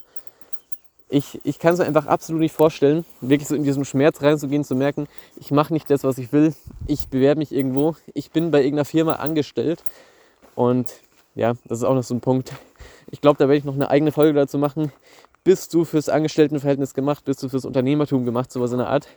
Ich, 1.10 1.40
ich 1.44 1.60
kann 1.60 1.74
es 1.74 1.80
mir 1.80 1.86
einfach 1.86 2.08
absolut 2.08 2.42
nicht 2.42 2.56
vorstellen, 2.56 3.06
wirklich 3.22 3.48
so 3.48 3.56
in 3.56 3.64
diesen 3.64 3.86
Schmerz 3.86 4.22
reinzugehen, 4.22 4.64
zu 4.64 4.76
merken, 4.76 5.08
ich 5.36 5.52
mache 5.52 5.74
nicht 5.74 5.90
das, 5.90 6.04
was 6.04 6.18
ich 6.18 6.32
will, 6.32 6.56
ich 6.88 7.10
bewerbe 7.10 7.40
mich 7.40 7.52
irgendwo, 7.52 7.96
ich 8.14 8.32
bin 8.32 8.52
bei 8.52 8.60
irgendeiner 8.60 8.86
Firma 8.86 9.14
angestellt. 9.14 9.84
Und 10.56 10.94
ja, 11.36 11.54
das 11.66 11.80
ist 11.80 11.84
auch 11.84 11.94
noch 11.94 12.04
so 12.04 12.16
ein 12.16 12.22
Punkt. 12.22 12.54
Ich 13.12 13.22
glaube, 13.22 13.38
da 13.38 13.46
werde 13.48 13.58
ich 13.58 13.64
noch 13.64 13.76
eine 13.76 13.90
eigene 13.90 14.12
Folge 14.12 14.34
dazu 14.34 14.58
machen. 14.58 14.92
Bist 15.44 15.74
du 15.74 15.84
fürs 15.84 16.10
Angestelltenverhältnis 16.10 16.94
gemacht? 16.94 17.26
Bist 17.26 17.44
du 17.44 17.50
fürs 17.50 17.66
Unternehmertum 17.66 18.26
gemacht? 18.26 18.52
Sowas 18.52 18.72
in 18.72 18.78
der 18.78 18.88
Art. 18.88 19.08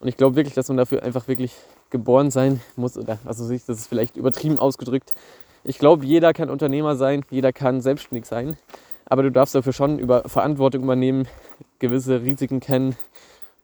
Und 0.00 0.08
ich 0.08 0.16
glaube 0.16 0.36
wirklich, 0.36 0.54
dass 0.54 0.68
man 0.68 0.76
dafür 0.76 1.02
einfach 1.02 1.28
wirklich 1.28 1.54
geboren 1.90 2.30
sein 2.30 2.60
muss. 2.76 2.96
Oder 2.96 3.18
also 3.24 3.48
das 3.48 3.68
ist 3.68 3.86
vielleicht 3.88 4.16
übertrieben 4.16 4.58
ausgedrückt. 4.58 5.12
Ich 5.64 5.78
glaube, 5.78 6.04
jeder 6.04 6.32
kann 6.32 6.50
Unternehmer 6.50 6.96
sein, 6.96 7.24
jeder 7.30 7.52
kann 7.52 7.80
selbstständig 7.80 8.26
sein. 8.26 8.56
Aber 9.06 9.22
du 9.22 9.30
darfst 9.30 9.54
dafür 9.54 9.72
schon 9.72 9.98
über 9.98 10.28
Verantwortung 10.28 10.84
übernehmen, 10.84 11.26
gewisse 11.78 12.22
Risiken 12.22 12.60
kennen 12.60 12.96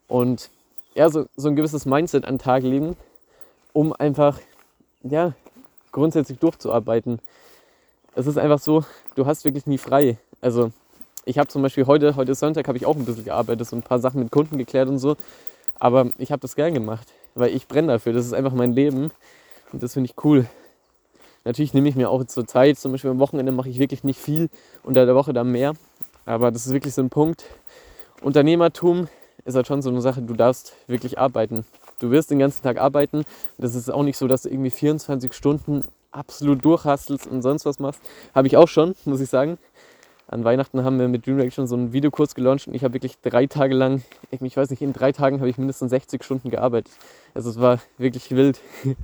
und 0.09 0.51
ja, 0.94 1.11
so, 1.11 1.27
so 1.37 1.49
ein 1.49 1.57
gewisses 1.57 1.87
Mindset 1.87 2.25
an 2.25 2.35
den 2.35 2.40
Tag 2.40 2.62
legen, 2.62 2.97
um 3.73 3.92
einfach 3.92 4.40
ja, 5.03 5.35
grundsätzlich 5.92 6.38
durchzuarbeiten. 6.38 7.20
Es 8.14 8.27
ist 8.27 8.38
einfach 8.38 8.61
so, 8.61 8.85
du 9.16 9.27
hast 9.27 9.44
wirklich 9.44 9.66
nie 9.66 9.79
frei. 9.79 10.18
Also 10.40 10.73
ich 11.25 11.38
habe 11.38 11.49
zum 11.49 11.62
Beispiel 11.62 11.87
heute, 11.87 12.16
heute 12.16 12.33
ist 12.33 12.40
Sonntag, 12.40 12.68
habe 12.68 12.79
ich 12.79 12.87
auch 12.87 12.97
ein 12.97 13.05
bisschen 13.05 13.25
gearbeitet, 13.25 13.66
so 13.66 13.77
ein 13.77 13.83
paar 13.83 13.99
Sachen 13.99 14.20
mit 14.20 14.31
Kunden 14.31 14.57
geklärt 14.57 14.88
und 14.88 14.99
so. 14.99 15.16
Aber 15.85 16.12
ich 16.16 16.33
habe 16.33 16.40
das 16.40 16.57
gern 16.57 16.73
gemacht, 16.73 17.07
weil 17.35 17.55
ich 17.55 17.68
brenne 17.68 17.88
dafür. 17.88 18.14
Das 18.14 18.25
ist 18.25 18.33
einfach 18.33 18.55
mein 18.55 18.73
Leben 18.73 19.11
und 19.70 19.83
das 19.83 19.92
finde 19.92 20.09
ich 20.09 20.25
cool. 20.25 20.47
Natürlich 21.44 21.75
nehme 21.75 21.90
ich 21.90 21.94
mir 21.94 22.09
auch 22.09 22.25
zur 22.25 22.47
Zeit, 22.47 22.79
zum 22.79 22.92
Beispiel 22.92 23.11
am 23.11 23.18
Wochenende 23.18 23.53
mache 23.53 23.68
ich 23.68 23.79
wirklich 23.79 24.03
nicht 24.03 24.18
viel, 24.18 24.49
unter 24.83 25.05
der 25.05 25.14
Woche 25.14 25.35
dann 25.35 25.53
mehr. 25.53 25.75
Aber 26.25 26.51
das 26.51 26.64
ist 26.64 26.73
wirklich 26.73 26.94
so 26.94 27.03
ein 27.03 27.11
Punkt. 27.11 27.44
Unternehmertum 28.23 29.09
ist 29.44 29.57
halt 29.57 29.66
schon 29.66 29.83
so 29.83 29.90
eine 29.90 30.01
Sache, 30.01 30.23
du 30.23 30.33
darfst 30.33 30.73
wirklich 30.87 31.18
arbeiten. 31.18 31.66
Du 31.99 32.11
wirst 32.11 32.31
den 32.31 32.38
ganzen 32.38 32.62
Tag 32.62 32.79
arbeiten. 32.79 33.27
Das 33.59 33.75
ist 33.75 33.90
auch 33.90 34.05
nicht 34.05 34.16
so, 34.16 34.27
dass 34.27 34.44
du 34.44 34.49
irgendwie 34.49 34.70
24 34.70 35.35
Stunden 35.35 35.85
absolut 36.12 36.64
durchhastelst 36.64 37.27
und 37.27 37.42
sonst 37.42 37.66
was 37.66 37.79
machst. 37.79 38.01
Habe 38.35 38.47
ich 38.47 38.57
auch 38.57 38.68
schon, 38.68 38.94
muss 39.05 39.20
ich 39.20 39.29
sagen 39.29 39.59
an 40.26 40.44
Weihnachten 40.44 40.84
haben 40.84 40.98
wir 40.98 41.08
mit 41.08 41.26
DreamRack 41.26 41.52
schon 41.52 41.66
so 41.66 41.76
einen 41.76 41.92
Videokurs 41.92 42.34
gelauncht 42.34 42.66
und 42.66 42.74
ich 42.74 42.82
habe 42.82 42.94
wirklich 42.94 43.20
drei 43.20 43.46
Tage 43.46 43.74
lang, 43.74 44.02
ich 44.30 44.56
weiß 44.56 44.70
nicht, 44.70 44.82
in 44.82 44.92
drei 44.92 45.12
Tagen 45.12 45.40
habe 45.40 45.50
ich 45.50 45.58
mindestens 45.58 45.90
60 45.90 46.24
Stunden 46.24 46.50
gearbeitet. 46.50 46.92
Also 47.34 47.50
es 47.50 47.60
war 47.60 47.80
wirklich 47.98 48.30
wild. 48.30 48.60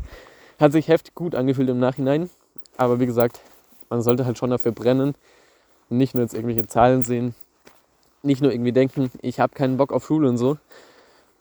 Hat 0.59 0.73
sich 0.73 0.89
heftig 0.89 1.15
gut 1.15 1.35
angefühlt 1.35 1.69
im 1.69 1.79
Nachhinein. 1.79 2.31
Aber 2.77 3.01
wie 3.01 3.07
gesagt, 3.07 3.41
man 3.91 4.03
sollte 4.03 4.25
halt 4.25 4.39
schon 4.39 4.51
dafür 4.51 4.73
brennen 4.73 5.15
und 5.91 5.97
nicht 5.99 6.15
nur 6.15 6.23
jetzt 6.23 6.35
irgendwelche 6.35 6.67
Zahlen 6.67 7.03
sehen. 7.03 7.35
Nicht 8.23 8.43
nur 8.43 8.53
irgendwie 8.53 8.73
denken, 8.73 9.11
ich 9.23 9.41
habe 9.41 9.55
keinen 9.55 9.77
Bock 9.77 9.93
auf 9.93 10.07
Schule 10.07 10.29
und 10.29 10.39
so. 10.39 10.59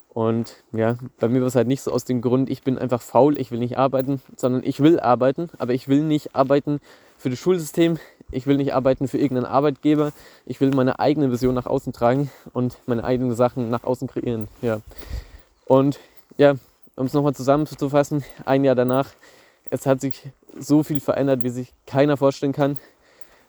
Und 0.09 0.63
ja, 0.71 0.97
bei 1.19 1.29
mir 1.29 1.41
war 1.41 1.47
es 1.47 1.55
halt 1.55 1.67
nicht 1.67 1.81
so 1.81 1.91
aus 1.91 2.03
dem 2.03 2.21
Grund, 2.21 2.49
ich 2.49 2.63
bin 2.63 2.77
einfach 2.77 3.01
faul, 3.01 3.39
ich 3.39 3.51
will 3.51 3.59
nicht 3.59 3.77
arbeiten, 3.77 4.21
sondern 4.35 4.63
ich 4.65 4.79
will 4.81 4.99
arbeiten, 4.99 5.49
aber 5.59 5.73
ich 5.73 5.87
will 5.87 6.03
nicht 6.03 6.35
arbeiten 6.35 6.79
für 7.17 7.29
das 7.29 7.39
Schulsystem, 7.39 7.99
Ich 8.31 8.45
will 8.45 8.57
nicht 8.57 8.73
arbeiten 8.73 9.07
für 9.07 9.17
irgendeinen 9.17 9.51
Arbeitgeber. 9.51 10.11
Ich 10.45 10.61
will 10.61 10.71
meine 10.71 10.99
eigene 10.99 11.31
Vision 11.31 11.55
nach 11.55 11.65
außen 11.65 11.93
tragen 11.93 12.29
und 12.53 12.77
meine 12.85 13.03
eigenen 13.03 13.35
Sachen 13.35 13.69
nach 13.69 13.83
außen 13.83 14.07
kreieren. 14.07 14.47
Ja. 14.61 14.81
Und 15.65 15.99
ja, 16.37 16.55
um 16.95 17.05
es 17.05 17.13
nochmal 17.13 17.33
zusammenzufassen, 17.33 18.23
ein 18.45 18.63
Jahr 18.63 18.75
danach, 18.75 19.09
es 19.69 19.85
hat 19.85 20.01
sich 20.01 20.29
so 20.57 20.83
viel 20.83 20.99
verändert, 20.99 21.43
wie 21.43 21.49
sich 21.49 21.73
keiner 21.85 22.17
vorstellen 22.17 22.53
kann. 22.53 22.77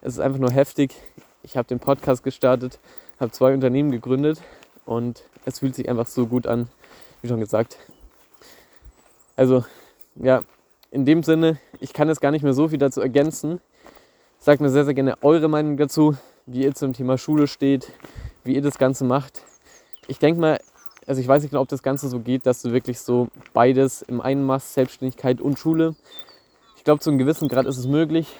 Es 0.02 0.14
ist 0.14 0.20
einfach 0.20 0.38
nur 0.38 0.50
heftig. 0.50 0.94
Ich 1.42 1.56
habe 1.56 1.68
den 1.68 1.78
Podcast 1.78 2.22
gestartet, 2.22 2.78
habe 3.18 3.32
zwei 3.32 3.52
Unternehmen 3.54 3.90
gegründet 3.90 4.40
und 4.86 5.22
es 5.44 5.58
fühlt 5.58 5.74
sich 5.74 5.88
einfach 5.88 6.06
so 6.06 6.26
gut 6.26 6.46
an, 6.46 6.68
wie 7.22 7.28
schon 7.28 7.40
gesagt. 7.40 7.76
Also, 9.36 9.64
ja, 10.16 10.42
in 10.90 11.04
dem 11.04 11.22
Sinne, 11.22 11.58
ich 11.80 11.92
kann 11.92 12.08
jetzt 12.08 12.20
gar 12.20 12.30
nicht 12.30 12.42
mehr 12.42 12.52
so 12.52 12.68
viel 12.68 12.78
dazu 12.78 13.00
ergänzen. 13.00 13.60
Sagt 14.42 14.62
mir 14.62 14.70
sehr, 14.70 14.86
sehr 14.86 14.94
gerne 14.94 15.16
eure 15.20 15.48
Meinung 15.48 15.76
dazu, 15.76 16.16
wie 16.46 16.64
ihr 16.64 16.74
zum 16.74 16.94
Thema 16.94 17.18
Schule 17.18 17.46
steht, 17.46 17.92
wie 18.42 18.54
ihr 18.54 18.62
das 18.62 18.78
Ganze 18.78 19.04
macht. 19.04 19.42
Ich 20.08 20.18
denke 20.18 20.40
mal, 20.40 20.58
also 21.06 21.20
ich 21.20 21.28
weiß 21.28 21.42
nicht 21.42 21.50
genau, 21.50 21.60
ob 21.60 21.68
das 21.68 21.82
Ganze 21.82 22.08
so 22.08 22.20
geht, 22.20 22.46
dass 22.46 22.62
du 22.62 22.72
wirklich 22.72 23.00
so 23.00 23.28
beides 23.52 24.00
im 24.00 24.22
einen 24.22 24.42
machst, 24.46 24.72
Selbstständigkeit 24.72 25.42
und 25.42 25.58
Schule. 25.58 25.94
Ich 26.78 26.84
glaube, 26.84 27.00
zu 27.00 27.10
einem 27.10 27.18
gewissen 27.18 27.48
Grad 27.48 27.66
ist 27.66 27.76
es 27.76 27.86
möglich, 27.86 28.34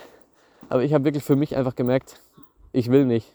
aber 0.71 0.85
ich 0.85 0.95
habe 0.95 1.05
wirklich 1.05 1.23
für 1.23 1.37
mich 1.37 1.55
einfach 1.55 1.75
gemerkt, 1.75 2.19
ich 2.73 2.91
will 2.91 3.05
nicht. 3.05 3.31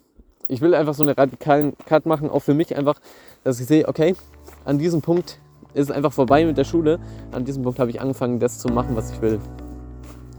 Ich 0.47 0.61
will 0.61 0.73
einfach 0.73 0.95
so 0.95 1.03
einen 1.03 1.13
radikalen 1.13 1.77
Cut 1.85 2.07
machen, 2.07 2.31
auch 2.31 2.41
für 2.41 2.55
mich 2.55 2.75
einfach, 2.75 2.99
dass 3.43 3.59
ich 3.59 3.67
sehe, 3.67 3.87
okay, 3.87 4.15
an 4.63 4.79
diesem 4.79 5.03
Punkt 5.03 5.37
ist 5.75 5.89
es 5.89 5.91
einfach 5.91 6.13
vorbei 6.13 6.43
mit 6.45 6.57
der 6.57 6.63
Schule. 6.63 6.99
An 7.31 7.45
diesem 7.45 7.61
Punkt 7.61 7.77
habe 7.77 7.91
ich 7.91 8.01
angefangen, 8.01 8.39
das 8.39 8.57
zu 8.57 8.69
machen, 8.69 8.95
was 8.95 9.11
ich 9.11 9.21
will. 9.21 9.39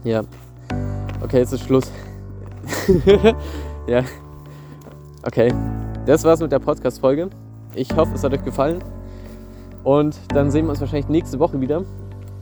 Ja. 0.03 0.23
Okay, 1.23 1.37
jetzt 1.37 1.53
ist 1.53 1.63
Schluss. 1.63 1.89
ja. 3.87 4.03
Okay. 5.23 5.53
Das 6.05 6.23
war's 6.23 6.39
mit 6.39 6.51
der 6.51 6.59
Podcast-Folge. 6.59 7.29
Ich 7.75 7.95
hoffe, 7.95 8.11
es 8.15 8.23
hat 8.23 8.33
euch 8.33 8.43
gefallen. 8.43 8.79
Und 9.83 10.17
dann 10.29 10.51
sehen 10.51 10.65
wir 10.65 10.71
uns 10.71 10.79
wahrscheinlich 10.79 11.09
nächste 11.09 11.39
Woche 11.39 11.59
wieder. 11.59 11.83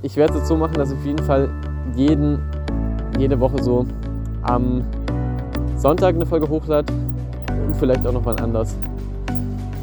Ich 0.01 0.15
werde 0.17 0.34
es 0.34 0.39
jetzt 0.39 0.47
so 0.47 0.55
machen, 0.55 0.75
dass 0.75 0.91
ich 0.91 0.97
auf 0.97 1.05
jeden 1.05 1.23
Fall 1.25 1.49
jeden, 1.95 2.39
jede 3.17 3.39
Woche 3.39 3.62
so 3.63 3.86
am 4.43 4.84
Sonntag 5.77 6.15
eine 6.15 6.25
Folge 6.25 6.47
hochlade 6.47 6.91
und 7.65 7.75
vielleicht 7.75 8.05
auch 8.05 8.13
noch 8.13 8.23
mal 8.23 8.36
anders. 8.39 8.75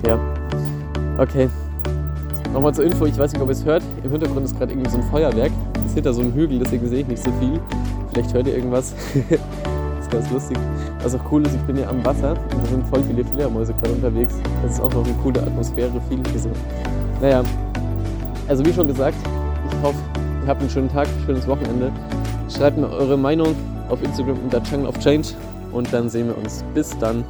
Ja. 0.07 0.19
Okay. 1.19 1.49
Nochmal 2.53 2.75
zur 2.75 2.85
Info, 2.85 3.07
ich 3.07 3.19
weiß 3.19 3.33
nicht, 3.33 3.43
ob 3.43 3.49
ihr 3.49 3.53
es 3.53 3.65
hört. 3.65 3.83
Im 4.05 4.11
Hintergrund 4.11 4.45
ist 4.45 4.57
gerade 4.59 4.73
irgendwie 4.73 4.91
so 4.91 4.99
ein 4.99 5.05
Feuerwerk. 5.05 5.51
Es 5.77 5.87
ist 5.87 5.95
hinter 5.95 6.13
so 6.13 6.21
einem 6.21 6.35
Hügel, 6.35 6.59
deswegen 6.59 6.87
sehe 6.89 7.01
ich 7.01 7.09
nicht 7.09 7.23
so 7.23 7.31
viel. 7.41 7.59
Vielleicht 8.13 8.33
hört 8.35 8.47
ihr 8.47 8.55
irgendwas. 8.55 8.95
ganz 10.13 10.31
lustig. 10.31 10.57
Was 11.03 11.15
auch 11.15 11.33
cool 11.33 11.45
ist, 11.45 11.55
ich 11.55 11.63
bin 11.63 11.77
hier 11.77 11.89
am 11.89 12.05
Wasser 12.05 12.33
und 12.33 12.63
da 12.63 12.69
sind 12.69 12.87
voll 12.89 13.03
viele 13.03 13.25
Fledermäuse 13.25 13.75
gerade 13.75 13.95
unterwegs. 13.95 14.35
Das 14.63 14.75
ist 14.75 14.81
auch 14.81 14.93
noch 14.93 15.05
eine 15.05 15.15
coole 15.23 15.41
Atmosphäre, 15.43 15.91
viele 16.09 16.39
so. 16.39 16.51
Naja, 17.21 17.43
also 18.49 18.65
wie 18.65 18.73
schon 18.73 18.89
gesagt, 18.89 19.17
ich 19.69 19.83
hoffe, 19.83 19.99
ihr 20.43 20.49
habt 20.49 20.61
einen 20.61 20.71
schönen 20.71 20.91
Tag, 20.91 21.09
schönes 21.27 21.47
Wochenende. 21.49 21.91
Schreibt 22.55 22.77
mir 22.77 22.91
eure 22.91 23.17
Meinung 23.17 23.55
auf 23.89 24.03
Instagram 24.03 24.39
unter 24.45 24.63
Channel 24.63 24.87
of 24.87 24.99
Change 24.99 25.29
und 25.73 25.93
dann 25.93 26.09
sehen 26.09 26.29
wir 26.29 26.39
uns. 26.39 26.65
Bis 26.75 26.97
dann. 26.99 27.25